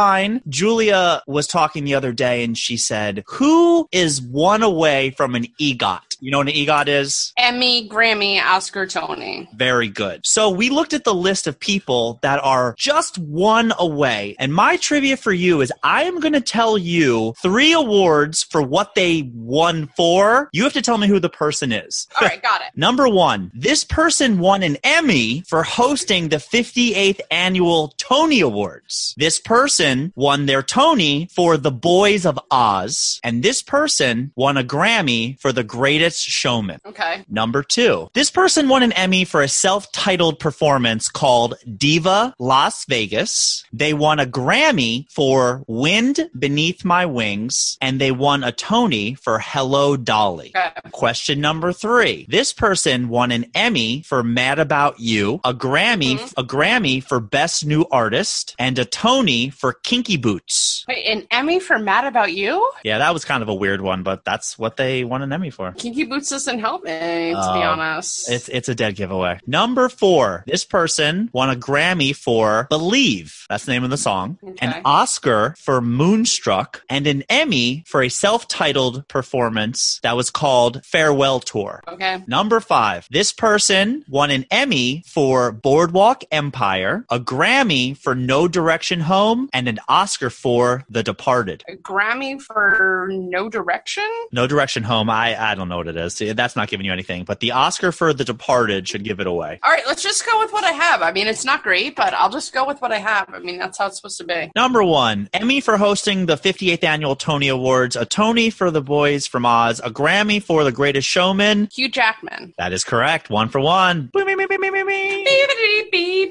Julia 0.48 1.22
was 1.26 1.46
talking 1.46 1.84
the 1.84 1.94
other 1.94 2.12
day 2.12 2.44
and 2.44 2.56
she 2.56 2.76
said, 2.76 3.24
Who 3.28 3.88
is 3.92 4.20
one 4.20 4.62
away 4.62 5.10
from 5.10 5.34
an 5.34 5.46
EGOT? 5.60 6.13
You 6.20 6.30
know 6.30 6.38
what 6.38 6.48
an 6.48 6.54
EGOT 6.54 6.88
is? 6.88 7.32
Emmy, 7.36 7.88
Grammy, 7.88 8.42
Oscar, 8.42 8.86
Tony. 8.86 9.48
Very 9.54 9.88
good. 9.88 10.24
So 10.24 10.50
we 10.50 10.70
looked 10.70 10.92
at 10.92 11.04
the 11.04 11.14
list 11.14 11.46
of 11.46 11.58
people 11.58 12.18
that 12.22 12.42
are 12.42 12.74
just 12.78 13.18
one 13.18 13.72
away. 13.78 14.36
And 14.38 14.54
my 14.54 14.76
trivia 14.76 15.16
for 15.16 15.32
you 15.32 15.60
is 15.60 15.72
I 15.82 16.04
am 16.04 16.20
going 16.20 16.32
to 16.32 16.40
tell 16.40 16.78
you 16.78 17.34
three 17.40 17.72
awards 17.72 18.42
for 18.42 18.62
what 18.62 18.94
they 18.94 19.30
won 19.34 19.88
for. 19.96 20.48
You 20.52 20.64
have 20.64 20.72
to 20.74 20.82
tell 20.82 20.98
me 20.98 21.08
who 21.08 21.20
the 21.20 21.28
person 21.28 21.72
is. 21.72 22.06
All 22.20 22.26
right, 22.26 22.42
got 22.42 22.60
it. 22.60 22.68
Number 22.76 23.08
one, 23.08 23.50
this 23.54 23.84
person 23.84 24.38
won 24.38 24.62
an 24.62 24.76
Emmy 24.84 25.42
for 25.46 25.62
hosting 25.62 26.28
the 26.28 26.36
58th 26.36 27.20
annual 27.30 27.94
Tony 27.98 28.40
Awards. 28.40 29.14
This 29.16 29.38
person 29.38 30.12
won 30.16 30.46
their 30.46 30.62
Tony 30.62 31.28
for 31.32 31.56
The 31.56 31.72
Boys 31.72 32.26
of 32.26 32.38
Oz. 32.50 33.20
And 33.24 33.42
this 33.42 33.62
person 33.62 34.32
won 34.36 34.56
a 34.56 34.64
Grammy 34.64 35.40
for 35.40 35.52
The 35.52 35.64
Greatest 35.64 36.03
Showman. 36.12 36.80
Okay. 36.86 37.24
Number 37.28 37.62
two, 37.62 38.08
this 38.14 38.30
person 38.30 38.68
won 38.68 38.82
an 38.82 38.92
Emmy 38.92 39.24
for 39.24 39.42
a 39.42 39.48
self 39.48 39.90
titled 39.92 40.38
performance 40.38 41.08
called 41.08 41.54
Diva 41.76 42.34
Las 42.38 42.84
Vegas. 42.86 43.64
They 43.72 43.94
won 43.94 44.20
a 44.20 44.26
Grammy 44.26 45.10
for 45.10 45.64
Wind 45.66 46.28
Beneath 46.38 46.84
My 46.84 47.06
Wings, 47.06 47.78
and 47.80 48.00
they 48.00 48.10
won 48.10 48.44
a 48.44 48.52
Tony 48.52 49.14
for 49.14 49.38
Hello 49.38 49.96
Dolly. 49.96 50.52
Okay. 50.54 50.70
Question 50.92 51.40
number 51.40 51.72
three. 51.72 52.26
This 52.28 52.52
person 52.52 53.08
won 53.08 53.30
an 53.32 53.46
Emmy 53.54 54.02
for 54.02 54.22
Mad 54.22 54.58
About 54.58 55.00
You, 55.00 55.40
a 55.44 55.54
Grammy, 55.54 56.18
Mhm. 56.18 56.32
a 56.36 56.44
Grammy 56.44 57.02
for 57.02 57.20
Best 57.20 57.64
New 57.64 57.84
Artist, 57.90 58.54
and 58.58 58.78
a 58.78 58.84
Tony 58.84 59.50
for 59.50 59.72
Kinky 59.72 60.16
Boots. 60.16 60.84
Wait, 60.88 61.04
an 61.06 61.26
Emmy 61.30 61.60
for 61.60 61.78
Mad 61.78 62.04
About 62.04 62.32
You? 62.32 62.70
Yeah, 62.84 62.98
that 62.98 63.12
was 63.12 63.24
kind 63.24 63.42
of 63.42 63.48
a 63.48 63.54
weird 63.54 63.80
one, 63.80 64.02
but 64.02 64.24
that's 64.24 64.58
what 64.58 64.76
they 64.76 65.04
won 65.04 65.22
an 65.22 65.32
Emmy 65.32 65.50
for. 65.50 65.72
Kinky 65.94 66.10
Boots 66.10 66.30
doesn't 66.30 66.58
help 66.58 66.82
me, 66.84 66.90
to 66.90 67.36
Oh, 67.38 67.54
be 67.54 67.62
honest. 67.62 68.28
It's 68.30 68.48
it's 68.48 68.68
a 68.68 68.74
dead 68.74 68.96
giveaway. 68.96 69.38
Number 69.46 69.88
four. 69.88 70.42
This 70.46 70.64
person 70.64 71.30
won 71.32 71.50
a 71.50 71.54
Grammy 71.56 72.14
for 72.16 72.66
"Believe." 72.68 73.46
That's 73.48 73.64
the 73.64 73.72
name 73.72 73.84
of 73.84 73.90
the 73.90 73.96
song. 73.96 74.38
Okay. 74.42 74.66
An 74.66 74.82
Oscar 74.84 75.54
for 75.58 75.80
"Moonstruck" 75.80 76.82
and 76.88 77.06
an 77.06 77.22
Emmy 77.28 77.84
for 77.86 78.02
a 78.02 78.08
self-titled 78.08 79.06
performance 79.08 80.00
that 80.02 80.16
was 80.16 80.30
called 80.30 80.84
"Farewell 80.84 81.38
Tour." 81.40 81.82
okay. 81.88 82.22
Number 82.26 82.58
five. 82.60 83.06
This 83.10 83.32
person 83.32 84.04
won 84.08 84.30
an 84.32 84.46
Emmy 84.50 85.04
for 85.06 85.52
Boardwalk 85.52 86.24
Empire, 86.32 87.04
a 87.10 87.20
Grammy 87.20 87.96
for 87.96 88.14
No 88.16 88.48
Direction 88.48 89.00
Home, 89.00 89.48
and 89.52 89.68
an 89.68 89.78
Oscar 89.88 90.30
for 90.30 90.84
The 90.88 91.02
Departed. 91.04 91.62
A 91.68 91.76
Grammy 91.76 92.40
for 92.40 93.08
No 93.12 93.48
Direction? 93.48 94.04
No 94.32 94.46
Direction 94.48 94.82
Home. 94.82 95.08
I 95.08 95.40
I 95.40 95.54
don't 95.54 95.68
know 95.68 95.83
what 95.84 95.96
it 95.96 96.00
is. 96.00 96.34
That's 96.34 96.56
not 96.56 96.68
giving 96.68 96.86
you 96.86 96.92
anything. 96.92 97.24
But 97.24 97.40
the 97.40 97.52
Oscar 97.52 97.92
for 97.92 98.12
The 98.12 98.24
Departed 98.24 98.88
should 98.88 99.04
give 99.04 99.20
it 99.20 99.26
away. 99.26 99.60
All 99.62 99.70
right, 99.70 99.82
let's 99.86 100.02
just 100.02 100.26
go 100.26 100.38
with 100.40 100.52
what 100.52 100.64
I 100.64 100.72
have. 100.72 101.02
I 101.02 101.12
mean, 101.12 101.26
it's 101.26 101.44
not 101.44 101.62
great, 101.62 101.96
but 101.96 102.14
I'll 102.14 102.30
just 102.30 102.52
go 102.52 102.66
with 102.66 102.80
what 102.80 102.92
I 102.92 102.98
have. 102.98 103.32
I 103.32 103.38
mean, 103.38 103.58
that's 103.58 103.78
how 103.78 103.86
it's 103.86 103.96
supposed 103.96 104.18
to 104.18 104.24
be. 104.24 104.50
Number 104.54 104.82
one, 104.82 105.28
Emmy 105.32 105.60
for 105.60 105.76
hosting 105.76 106.26
the 106.26 106.36
58th 106.36 106.84
annual 106.84 107.16
Tony 107.16 107.48
Awards, 107.48 107.96
a 107.96 108.04
Tony 108.04 108.50
for 108.50 108.70
the 108.70 108.82
Boys 108.82 109.26
from 109.26 109.44
Oz, 109.46 109.80
a 109.80 109.90
Grammy 109.90 110.42
for 110.42 110.64
The 110.64 110.72
Greatest 110.72 111.08
Showman. 111.08 111.68
Hugh 111.72 111.88
Jackman. 111.88 112.54
That 112.58 112.72
is 112.72 112.84
correct. 112.84 113.30
One 113.30 113.48
for 113.48 113.60
one. 113.60 114.10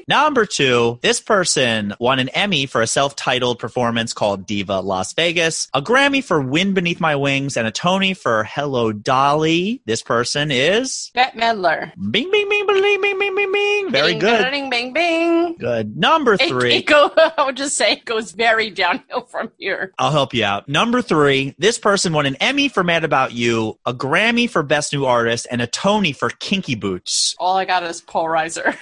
Number 0.07 0.45
two, 0.45 0.99
this 1.01 1.19
person 1.19 1.93
won 1.99 2.19
an 2.19 2.29
Emmy 2.29 2.65
for 2.65 2.81
a 2.81 2.87
self 2.87 3.15
titled 3.15 3.59
performance 3.59 4.13
called 4.13 4.45
Diva 4.45 4.79
Las 4.79 5.13
Vegas, 5.13 5.67
a 5.73 5.81
Grammy 5.81 6.23
for 6.23 6.41
Wind 6.41 6.75
Beneath 6.75 6.99
My 6.99 7.15
Wings, 7.15 7.57
and 7.57 7.67
a 7.67 7.71
Tony 7.71 8.13
for 8.13 8.43
Hello 8.43 8.91
Dolly. 8.91 9.42
This 9.43 10.01
person 10.01 10.51
is. 10.51 11.11
Bette 11.13 11.37
Midler. 11.37 11.91
Bing, 12.11 12.31
bing, 12.31 12.49
bing, 12.49 12.65
bing, 12.65 13.01
bing, 13.01 13.19
bing, 13.19 13.35
bing, 13.35 13.51
bing. 13.51 13.91
Very 13.91 14.11
Bing, 14.13 14.19
good. 14.19 14.51
Bing, 14.51 14.69
bing, 14.69 14.93
bing. 14.93 15.55
Good. 15.57 15.97
Number 15.97 16.37
three. 16.37 16.75
it 16.75 16.85
go, 16.87 17.11
I 17.15 17.43
would 17.45 17.57
just 17.57 17.75
say 17.75 17.93
it 17.93 18.05
goes 18.05 18.31
very 18.31 18.69
downhill 18.69 19.21
from 19.21 19.51
here. 19.57 19.93
I'll 19.99 20.11
help 20.11 20.33
you 20.33 20.45
out. 20.45 20.67
Number 20.69 21.01
three, 21.01 21.55
this 21.57 21.77
person 21.77 22.13
won 22.13 22.25
an 22.25 22.35
Emmy 22.35 22.69
for 22.69 22.83
Mad 22.83 23.03
About 23.03 23.33
You, 23.33 23.77
a 23.85 23.93
Grammy 23.93 24.49
for 24.49 24.63
Best 24.63 24.93
New 24.93 25.05
Artist, 25.05 25.47
and 25.51 25.61
a 25.61 25.67
Tony 25.67 26.13
for 26.13 26.29
Kinky 26.29 26.75
Boots. 26.75 27.35
All 27.37 27.57
I 27.57 27.65
got 27.65 27.83
is 27.83 28.01
Paul 28.01 28.25
Reiser. 28.25 28.77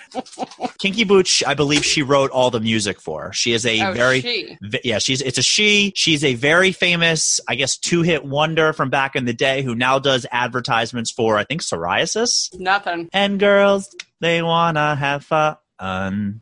Kinky 0.79 1.03
Boots, 1.03 1.43
I 1.45 1.55
believe 1.55 1.83
she 1.83 2.03
wrote 2.03 2.31
all 2.31 2.51
the 2.51 2.59
music 2.59 3.01
for. 3.01 3.33
She 3.33 3.53
is 3.53 3.65
a 3.65 3.81
oh, 3.81 3.93
very 3.93 4.21
she. 4.21 4.57
v- 4.61 4.81
yeah, 4.83 4.99
she's 4.99 5.21
it's 5.21 5.37
a 5.37 5.41
she. 5.43 5.93
She's 5.95 6.23
a 6.23 6.35
very 6.35 6.71
famous, 6.71 7.39
I 7.47 7.55
guess, 7.55 7.77
two 7.77 8.01
hit 8.01 8.25
wonder 8.25 8.73
from 8.73 8.89
back 8.89 9.15
in 9.15 9.25
the 9.25 9.33
day 9.33 9.61
who 9.61 9.75
now 9.75 9.99
does 9.99 10.25
advertisements 10.51 11.11
for 11.11 11.37
I 11.37 11.45
think 11.45 11.61
psoriasis. 11.61 12.53
Nothing. 12.59 13.09
And 13.13 13.39
girls, 13.39 13.95
they 14.19 14.41
wanna 14.41 14.95
have 14.95 15.23
fun. 15.23 15.55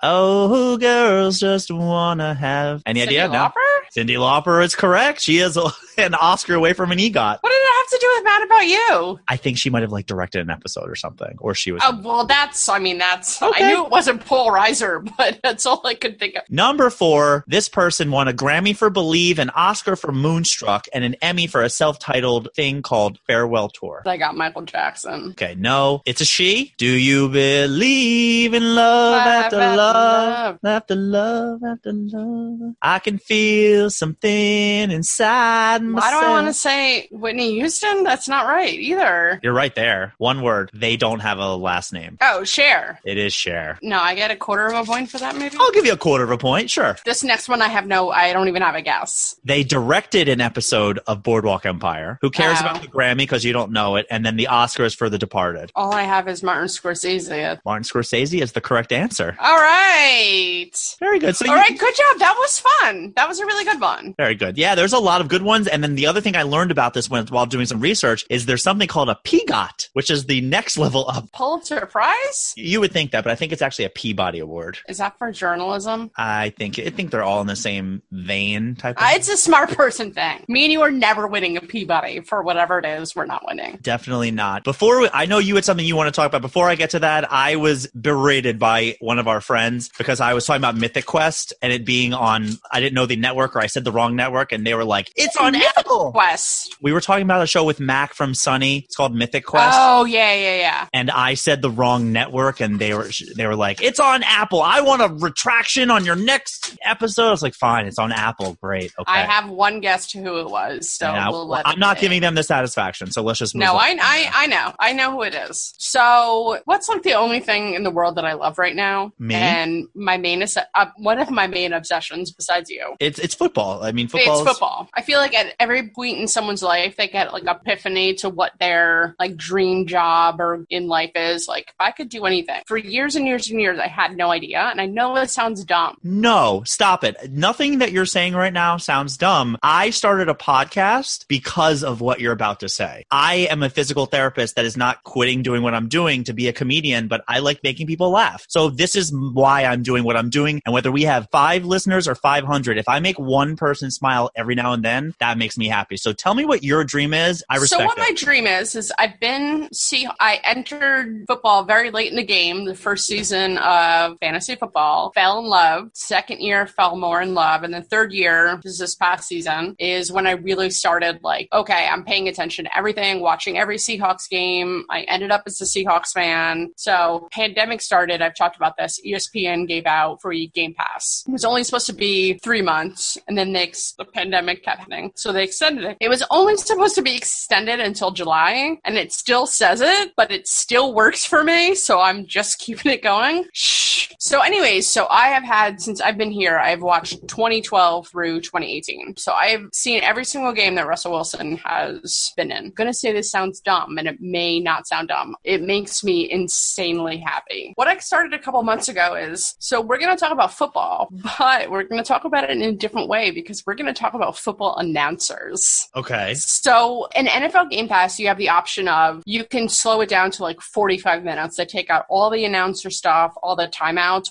Oh, 0.02 0.78
girls 0.78 1.40
just 1.40 1.72
wanna 1.72 2.34
have 2.34 2.82
any 2.88 3.04
idea? 3.04 3.28
No. 3.28 3.52
Cyndi 3.96 4.16
Lauper 4.18 4.64
is 4.64 4.76
correct. 4.76 5.22
She 5.22 5.38
is 5.40 5.58
an 5.98 6.14
Oscar 6.16 6.56
away 6.56 6.74
from 6.74 6.92
an 6.92 6.98
EGOT. 7.00 7.38
What 7.42 7.50
did 7.50 7.56
it 7.56 7.76
have 7.76 7.90
to 7.90 7.98
do 8.00 8.12
with 8.16 8.24
Mad 8.24 8.44
About 8.44 8.68
You? 8.68 9.20
I 9.28 9.38
think 9.38 9.58
she 9.58 9.70
might 9.70 9.82
have 9.82 9.92
like 9.92 10.06
directed 10.06 10.42
an 10.42 10.50
episode 10.50 10.90
or 10.90 10.96
something, 10.96 11.36
or 11.40 11.54
she 11.56 11.72
was. 11.72 11.82
Oh, 11.86 12.00
well, 12.04 12.26
that's, 12.26 12.68
I 12.70 12.80
mean, 12.80 12.98
that's, 12.98 13.42
Okay. 13.42 13.64
I 13.64 13.68
knew 13.74 13.86
it 13.86 13.90
wasn't 13.92 14.26
Paul 14.26 14.52
Reiser, 14.52 15.10
but 15.18 15.40
that's 15.44 15.66
all 15.66 15.82
I 15.86 15.96
could 15.96 16.20
think 16.20 16.36
of. 16.36 16.44
Number 16.50 16.90
four, 16.90 17.44
this 17.48 17.70
person 17.70 18.12
won 18.12 18.28
a 18.28 18.34
Grammy 18.34 18.76
for 18.76 18.90
Believe, 18.90 19.40
an 19.40 19.50
Oscar 19.52 19.96
for 19.96 20.12
Moonstruck, 20.12 20.88
and 20.94 21.04
an 21.04 21.16
Emmy 21.22 21.48
for 21.48 21.62
a 21.64 21.70
self-titled 21.70 22.50
thing 22.56 22.82
called 22.82 23.20
Farewell 23.28 23.70
Tour. 23.70 24.04
I 24.06 24.18
got 24.18 24.36
Michael 24.36 24.64
Jackson. 24.64 25.30
Okay, 25.32 25.56
no, 25.58 26.02
it's 26.06 26.22
a 26.22 26.26
she. 26.26 26.74
Do 26.78 26.88
you 26.88 27.30
believe 27.30 28.54
in 28.54 28.76
love 28.76 28.80
Love 28.80 29.28
after 29.28 29.60
after 29.60 29.78
love, 29.78 30.60
after 30.66 30.96
love, 30.96 31.60
after 31.64 31.92
love? 31.94 32.76
I 32.82 33.00
can 33.00 33.18
feel 33.18 33.79
something 33.88 34.92
inside 34.92 35.82
Why 35.82 35.88
myself. 35.88 36.22
do 36.22 36.28
I 36.28 36.30
want 36.32 36.48
to 36.48 36.54
say 36.54 37.08
Whitney 37.12 37.54
Houston? 37.54 38.04
That's 38.04 38.28
not 38.28 38.46
right 38.46 38.74
either. 38.74 39.40
You're 39.44 39.54
right 39.54 39.74
there. 39.74 40.14
One 40.18 40.42
word. 40.42 40.72
They 40.74 40.98
don't 40.98 41.20
have 41.20 41.40
a 41.40 41.56
last 41.56 41.94
name. 41.94 42.18
Oh, 42.22 42.44
Cher. 42.44 43.00
It 43.06 43.18
is 43.18 43.34
Cher. 43.34 43.78
No, 43.82 44.00
I 44.00 44.16
get 44.16 44.32
a 44.32 44.36
quarter 44.36 44.68
of 44.68 44.74
a 44.74 44.84
point 44.92 45.10
for 45.10 45.18
that, 45.20 45.36
maybe. 45.38 45.56
I'll 45.60 45.72
give 45.72 45.86
you 45.86 45.94
a 45.94 45.98
quarter 45.98 46.24
of 46.24 46.32
a 46.32 46.38
point. 46.38 46.70
Sure. 46.70 46.98
This 47.06 47.24
next 47.24 47.48
one, 47.48 47.62
I 47.62 47.68
have 47.68 47.86
no. 47.88 48.10
I 48.10 48.34
don't 48.34 48.48
even 48.48 48.62
have 48.62 48.76
a 48.76 48.82
guess. 48.82 49.36
They 49.44 49.64
directed 49.64 50.28
an 50.28 50.42
episode 50.42 51.00
of 51.08 51.24
Boardwalk 51.24 51.66
Empire. 51.66 52.18
Who 52.22 52.30
cares 52.32 52.58
Oh. 52.60 52.66
about 52.66 52.82
the 52.82 52.88
Grammy 52.88 53.18
because 53.20 53.46
you 53.46 53.54
don't 53.54 53.72
know 53.72 53.96
it? 53.96 54.06
And 54.10 54.26
then 54.26 54.36
the 54.36 54.48
Oscars 54.50 54.96
for 54.96 55.10
The 55.10 55.18
Departed. 55.18 55.72
All 55.76 55.94
I 55.94 56.04
have 56.04 56.28
is 56.28 56.42
Martin 56.44 56.68
Scorsese. 56.68 57.60
Martin 57.64 57.84
Scorsese 57.84 58.42
is 58.42 58.54
the 58.54 58.62
correct 58.62 58.92
answer. 58.92 59.38
All 59.40 59.56
right. 59.58 60.72
Very 61.00 61.20
good. 61.20 61.36
So 61.36 61.46
All 61.48 61.54
you- 61.56 61.60
right. 61.62 61.78
Good 61.78 61.96
job. 61.96 62.20
That 62.20 62.36
was 62.40 62.60
fun. 62.60 63.14
That 63.16 63.28
was 63.28 63.40
a 63.40 63.46
really 63.46 63.66
good 63.66 63.69
one. 63.78 64.16
Very 64.18 64.36
good. 64.36 64.58
Yeah, 64.58 64.76
there's 64.76 64.94
a 64.94 65.00
lot 65.00 65.22
of 65.22 65.28
good 65.28 65.42
ones. 65.42 65.68
And 65.68 65.84
then 65.84 65.96
the 65.96 66.08
other 66.08 66.22
thing 66.22 66.36
I 66.36 66.44
learned 66.44 66.72
about 66.72 66.94
this 66.94 67.10
when, 67.10 67.28
while 67.28 67.46
doing 67.46 67.66
some 67.66 67.80
research 67.80 68.26
is 68.30 68.46
there's 68.46 68.64
something 68.64 68.88
called 68.88 69.10
a 69.10 69.20
PEGOT, 69.24 69.90
which 69.94 70.10
is 70.10 70.26
the 70.26 70.42
next 70.42 70.78
level 70.80 71.08
up. 71.10 71.32
Pulitzer 71.32 71.86
Prize? 71.86 72.54
You 72.56 72.80
would 72.80 72.92
think 72.92 73.12
that, 73.12 73.24
but 73.24 73.32
I 73.32 73.36
think 73.36 73.52
it's 73.52 73.62
actually 73.62 73.86
a 73.86 73.90
Peabody 73.90 74.40
Award. 74.40 74.80
Is 74.88 74.98
that 74.98 75.18
for 75.18 75.32
journalism? 75.32 76.12
I 76.18 76.50
think 76.52 76.80
I 76.80 76.90
think 76.90 77.12
they're 77.12 77.24
all 77.24 77.42
in 77.42 77.48
the 77.48 77.56
same 77.56 78.02
vein 78.12 78.76
type. 78.76 78.98
Of 78.98 79.04
Uh, 79.04 79.10
it's 79.14 79.30
a 79.30 79.38
smart 79.38 79.72
person 79.72 80.12
thing. 80.12 80.46
Me 80.48 80.64
and 80.66 80.72
you 80.72 80.82
are 80.82 80.92
never 80.92 81.28
winning 81.28 81.58
a 81.58 81.62
Peabody 81.62 82.22
for 82.22 82.42
whatever 82.42 82.80
it 82.80 82.86
is. 82.86 83.16
We're 83.16 83.26
not 83.26 83.46
winning. 83.46 83.80
Definitely 83.82 84.32
not. 84.32 84.64
Before 84.64 85.02
we, 85.02 85.10
I 85.14 85.26
know 85.26 85.38
you 85.40 85.56
had 85.56 85.66
something 85.66 85.86
you 85.86 85.96
want 85.96 86.08
to 86.08 86.12
talk 86.12 86.28
about. 86.28 86.42
Before 86.42 86.70
I 86.70 86.76
get 86.76 86.92
to 86.92 87.00
that, 87.00 87.32
I 87.32 87.56
was 87.58 87.88
berated 87.88 88.60
by 88.60 88.96
one 89.00 89.20
of 89.20 89.28
our 89.28 89.42
friends 89.42 89.90
because 89.98 90.22
I 90.22 90.34
was 90.34 90.46
talking 90.46 90.62
about 90.62 90.76
Mythic 90.76 91.06
Quest 91.06 91.54
and 91.62 91.72
it 91.74 91.86
being 91.86 92.14
on. 92.14 92.50
I 92.72 92.80
didn't 92.80 92.94
know 92.94 93.06
the 93.06 93.16
network, 93.16 93.56
or 93.60 93.64
I 93.64 93.68
said 93.68 93.84
the 93.84 93.92
wrong 93.92 94.16
network, 94.16 94.52
and 94.52 94.66
they 94.66 94.74
were 94.74 94.86
like, 94.86 95.12
"It's 95.16 95.36
on 95.36 95.56
Apple." 95.56 96.12
Quest. 96.12 96.76
We 96.82 96.92
were 96.94 97.02
talking 97.02 97.24
about 97.24 97.44
a 97.44 97.48
show 97.48 97.64
with 97.64 97.80
Mac 97.80 98.14
from 98.14 98.34
Sunny. 98.34 98.80
It's 98.86 98.96
called 98.96 99.14
Mythic 99.14 99.46
Quest. 99.46 99.78
Oh 99.80 100.06
yeah, 100.06 100.34
yeah, 100.34 100.56
yeah. 100.58 100.88
and 100.94 101.12
I 101.12 101.34
said 101.34 101.62
the 101.62 101.70
wrong 101.70 102.12
network, 102.12 102.60
and 102.60 102.80
they 102.80 102.94
were 102.94 103.10
they 103.36 103.46
were 103.46 103.56
like, 103.56 103.82
"It's 103.82 104.00
on 104.00 104.24
Apple. 104.24 104.62
I 104.62 104.82
want 104.82 105.02
a 105.02 105.08
retraction 105.10 105.92
on 105.92 106.06
your 106.06 106.16
next 106.16 106.78
episode." 106.84 107.28
I 107.28 107.32
was 107.32 107.44
like, 107.44 107.54
"Fine, 107.56 107.88
it's 107.88 108.00
on 108.00 108.12
Apple. 108.12 108.58
Great, 108.62 108.92
okay." 109.00 109.12
I 109.12 109.20
have 109.22 109.50
one 109.50 109.80
guess 109.82 110.08
to 110.12 110.20
who 110.22 110.40
it 110.40 110.50
was, 110.50 110.90
so 110.90 111.08
I- 111.08 111.30
we'll 111.30 111.48
let 111.48 111.68
I'm 111.68 111.80
not 111.80 112.00
giving 112.00 112.22
them 112.22 112.36
the 112.36 112.44
satisfaction, 112.44 113.12
so 113.12 113.22
let's 113.22 113.40
just 113.40 113.54
move 113.56 113.64
No, 113.66 113.74
on. 113.74 113.80
I, 113.82 113.98
I 114.00 114.30
I 114.44 114.48
know. 114.48 114.74
I 114.80 114.94
know 114.94 115.12
who 115.12 115.24
it 115.24 115.36
is. 115.36 115.74
So, 115.78 116.60
what's 116.66 116.88
like 116.88 117.04
the 117.04 117.14
only 117.14 117.40
thing 117.40 117.74
in 117.74 117.84
the 117.84 117.92
world 117.92 118.16
that 118.16 118.26
I 118.26 118.34
love 118.34 118.58
right 118.58 118.76
now? 118.76 119.12
Me? 119.20 119.36
And 119.36 119.88
my 119.96 120.18
main 120.18 120.42
is 120.42 120.58
uh, 120.58 120.86
one 120.98 121.20
of 121.20 121.30
my 121.30 121.48
main 121.48 121.74
obsessions 121.74 122.32
besides 122.32 122.70
you. 122.70 122.96
It's 123.00 123.20
it's 123.20 123.34
football. 123.36 123.49
I 123.58 123.92
mean, 123.92 124.08
football. 124.08 124.42
It's 124.42 124.50
football. 124.50 124.90
I 124.94 125.02
feel 125.02 125.20
like 125.20 125.36
at 125.36 125.56
every 125.60 125.90
point 125.90 126.18
in 126.18 126.28
someone's 126.28 126.64
life, 126.64 126.96
they 126.96 127.08
get 127.08 127.34
like 127.34 127.46
epiphany 127.46 128.14
to 128.16 128.30
what 128.30 128.54
their 128.60 129.16
like 129.20 129.36
dream 129.36 129.88
job 129.88 130.40
or 130.40 130.66
in 130.70 130.88
life 130.88 131.12
is. 131.16 131.48
Like, 131.48 131.68
if 131.70 131.76
I 131.80 131.92
could 131.92 132.10
do 132.10 132.26
anything 132.26 132.62
for 132.68 132.78
years 132.78 133.16
and 133.16 133.26
years 133.26 133.50
and 133.50 133.60
years, 133.62 133.80
I 133.80 133.88
had 133.88 134.16
no 134.16 134.32
idea. 134.32 134.60
And 134.60 134.82
I 134.82 134.86
know 134.86 135.16
it 135.18 135.30
sounds 135.30 135.64
dumb. 135.64 135.98
No, 136.04 136.64
stop 136.66 137.04
it. 137.04 137.32
Nothing 137.32 137.80
that 137.80 137.92
you're 137.92 138.06
saying 138.06 138.34
right 138.34 138.54
now 138.54 138.78
sounds 138.78 139.18
dumb. 139.18 139.58
I 139.64 139.90
started 139.92 140.30
a 140.30 140.34
podcast 140.34 141.28
because 141.28 141.84
of 141.84 142.02
what 142.02 142.20
you're 142.20 142.34
about 142.34 142.60
to 142.62 142.70
say. 142.70 143.06
I 143.12 143.48
am 143.50 143.64
a 143.64 143.70
physical 143.70 144.06
therapist 144.06 144.56
that 144.56 144.66
is 144.66 144.78
not 144.78 145.04
quitting 145.04 145.44
doing 145.44 145.64
what 145.64 145.74
I'm 145.74 145.88
doing 145.88 146.24
to 146.26 146.34
be 146.34 146.48
a 146.48 146.54
comedian, 146.54 147.08
but 147.08 147.24
I 147.28 147.40
like 147.40 147.64
making 147.64 147.88
people 147.88 148.10
laugh. 148.10 148.46
So 148.50 148.70
this 148.70 148.96
is 148.96 149.14
why 149.14 149.66
I'm 149.66 149.84
doing 149.84 150.04
what 150.04 150.18
I'm 150.18 150.30
doing. 150.30 150.62
And 150.66 150.74
whether 150.74 150.92
we 150.92 151.04
have 151.04 151.28
five 151.32 151.66
listeners 151.66 152.08
or 152.08 152.16
500, 152.16 152.78
if 152.78 152.90
I 152.90 153.00
make 153.00 153.18
one 153.18 153.39
person 153.56 153.92
smile 153.92 154.30
every 154.36 154.56
now 154.56 154.74
and 154.74 154.84
then, 154.84 155.14
that 155.20 155.38
makes 155.38 155.58
me 155.58 155.68
happy. 155.68 155.98
So 155.98 156.14
tell 156.14 156.34
me 156.34 156.46
what 156.46 156.64
your 156.64 156.84
dream 156.84 157.14
is. 157.14 157.44
I 157.50 157.56
respect 157.56 157.82
so 157.82 157.86
what 157.86 157.98
it. 157.98 158.02
my 158.02 158.14
dream 158.14 158.48
is 158.48 158.76
is 158.76 158.92
I've 158.98 159.20
been 159.20 159.70
see 159.74 160.08
I 160.20 160.40
entered 160.44 161.26
football 161.28 161.64
very 161.64 161.92
late 161.92 162.10
in 162.10 162.16
the 162.16 162.24
game, 162.24 162.66
the 162.66 162.76
first 162.76 163.06
season 163.06 163.58
of 163.60 164.18
fantasy 164.20 164.56
football, 164.56 165.12
fell 165.14 165.40
in 165.40 165.46
love. 165.46 165.90
Second 165.94 166.40
year 166.42 166.68
fell 166.68 166.96
more 166.96 167.22
in 167.22 167.34
love, 167.34 167.64
and 167.64 167.74
the 167.74 167.82
third 167.82 168.12
year, 168.12 168.56
which 168.56 168.66
is 168.66 168.78
this 168.78 168.96
past 168.96 169.28
season, 169.28 169.76
is 169.80 170.12
when 170.12 170.28
I 170.28 170.32
really 170.32 170.70
started 170.70 171.20
like, 171.24 171.48
okay, 171.54 171.88
I'm 171.90 172.04
paying 172.04 172.28
attention 172.28 172.66
to 172.66 172.78
everything, 172.78 173.22
watching 173.22 173.58
every 173.58 173.78
Seahawks 173.78 174.30
game. 174.30 174.86
I 174.90 175.02
ended 175.02 175.32
up 175.32 175.44
as 175.46 175.62
a 175.62 175.66
Seahawks 175.66 176.12
fan. 176.12 176.72
So 176.76 177.28
pandemic 177.32 177.82
started. 177.82 178.22
I've 178.22 178.36
talked 178.36 178.56
about 178.56 178.78
this. 178.78 179.00
ESPN 179.06 179.68
gave 179.68 179.86
out 179.86 180.22
free 180.22 180.48
Game 180.48 180.74
Pass. 180.74 181.24
It 181.28 181.32
was 181.32 181.46
only 181.46 181.64
supposed 181.64 181.88
to 181.88 181.94
be 181.94 182.40
three 182.40 182.62
months, 182.62 183.18
and 183.28 183.38
then 183.38 183.54
they 183.54 183.64
ex- 183.64 183.94
the 183.94 184.06
pandemic 184.06 184.64
kept 184.64 184.80
happening, 184.80 185.12
so 185.16 185.32
they 185.32 185.44
extended 185.44 185.84
it. 185.84 185.98
It 186.00 186.10
was 186.10 186.24
only 186.32 186.58
supposed 186.58 186.96
to 186.96 187.02
be 187.02 187.16
extended 187.16 187.80
until 187.80 188.12
July, 188.12 188.78
and 188.86 188.98
it 188.98 189.12
still 189.12 189.46
says 189.46 189.82
it, 189.82 190.14
but 190.16 190.32
it 190.32 190.48
still 190.48 190.94
works 190.94 191.26
for 191.26 191.44
me, 191.44 191.76
so 191.76 192.00
I'm 192.00 192.26
just 192.26 192.60
keeping 192.60 192.92
it 192.92 193.04
going. 193.04 193.46
Shh. 193.54 193.99
So, 194.22 194.42
anyways, 194.42 194.86
so 194.86 195.08
I 195.10 195.28
have 195.28 195.44
had 195.44 195.82
since 195.82 196.02
I've 196.02 196.18
been 196.18 196.30
here, 196.30 196.60
I've 196.60 196.82
watched 196.82 197.26
2012 197.30 198.10
through 198.10 198.42
2018. 198.42 199.16
So 199.16 199.32
I've 199.32 199.70
seen 199.72 200.04
every 200.04 200.26
single 200.26 200.52
game 200.52 200.76
that 200.76 200.88
Russell 200.88 201.14
Wilson 201.14 201.56
has 201.64 202.34
been 202.36 202.52
in. 202.52 202.66
I'm 202.66 202.72
gonna 202.72 202.94
say 202.94 203.14
this 203.14 203.32
sounds 203.32 203.62
dumb, 203.62 203.98
and 203.98 204.10
it 204.10 204.18
may 204.20 204.60
not 204.60 204.88
sound 204.88 205.08
dumb. 205.08 205.38
It 205.46 205.62
makes 205.62 206.04
me 206.04 206.30
insanely 206.30 207.24
happy. 207.26 207.72
What 207.78 207.88
I 207.88 207.98
started 208.00 208.34
a 208.34 208.40
couple 208.40 208.62
months 208.62 208.90
ago 208.90 209.16
is 209.16 209.56
so 209.60 209.80
we're 209.80 209.98
gonna 209.98 210.18
talk 210.18 210.34
about 210.34 210.54
football, 210.54 211.08
but 211.40 211.72
we're 211.72 211.84
gonna 211.84 212.04
talk 212.04 212.26
about 212.26 212.44
it 212.44 212.50
in 212.50 212.62
a 212.62 212.74
different 212.74 213.08
way 213.08 213.32
because 213.32 213.66
we're 213.66 213.76
gonna 213.76 213.94
talk 213.94 214.16
about 214.16 214.38
football 214.38 214.76
announcers. 214.76 215.88
okay. 215.96 216.34
So 216.34 217.08
in 217.16 217.28
NFL 217.28 217.70
Game 217.70 217.88
Pass, 217.88 218.20
you 218.20 218.28
have 218.28 218.38
the 218.38 218.50
option 218.50 218.90
of 218.90 219.24
you 219.26 219.46
can 219.46 219.70
slow 219.70 220.02
it 220.02 220.10
down 220.10 220.30
to 220.32 220.44
like 220.44 220.60
45 220.60 221.24
minutes. 221.24 221.56
They 221.56 221.66
take 221.66 221.90
out 221.90 222.06
all 222.10 222.30
the 222.30 222.44
announcer 222.44 222.90
stuff, 222.90 223.34
all 223.42 223.56
the 223.56 223.68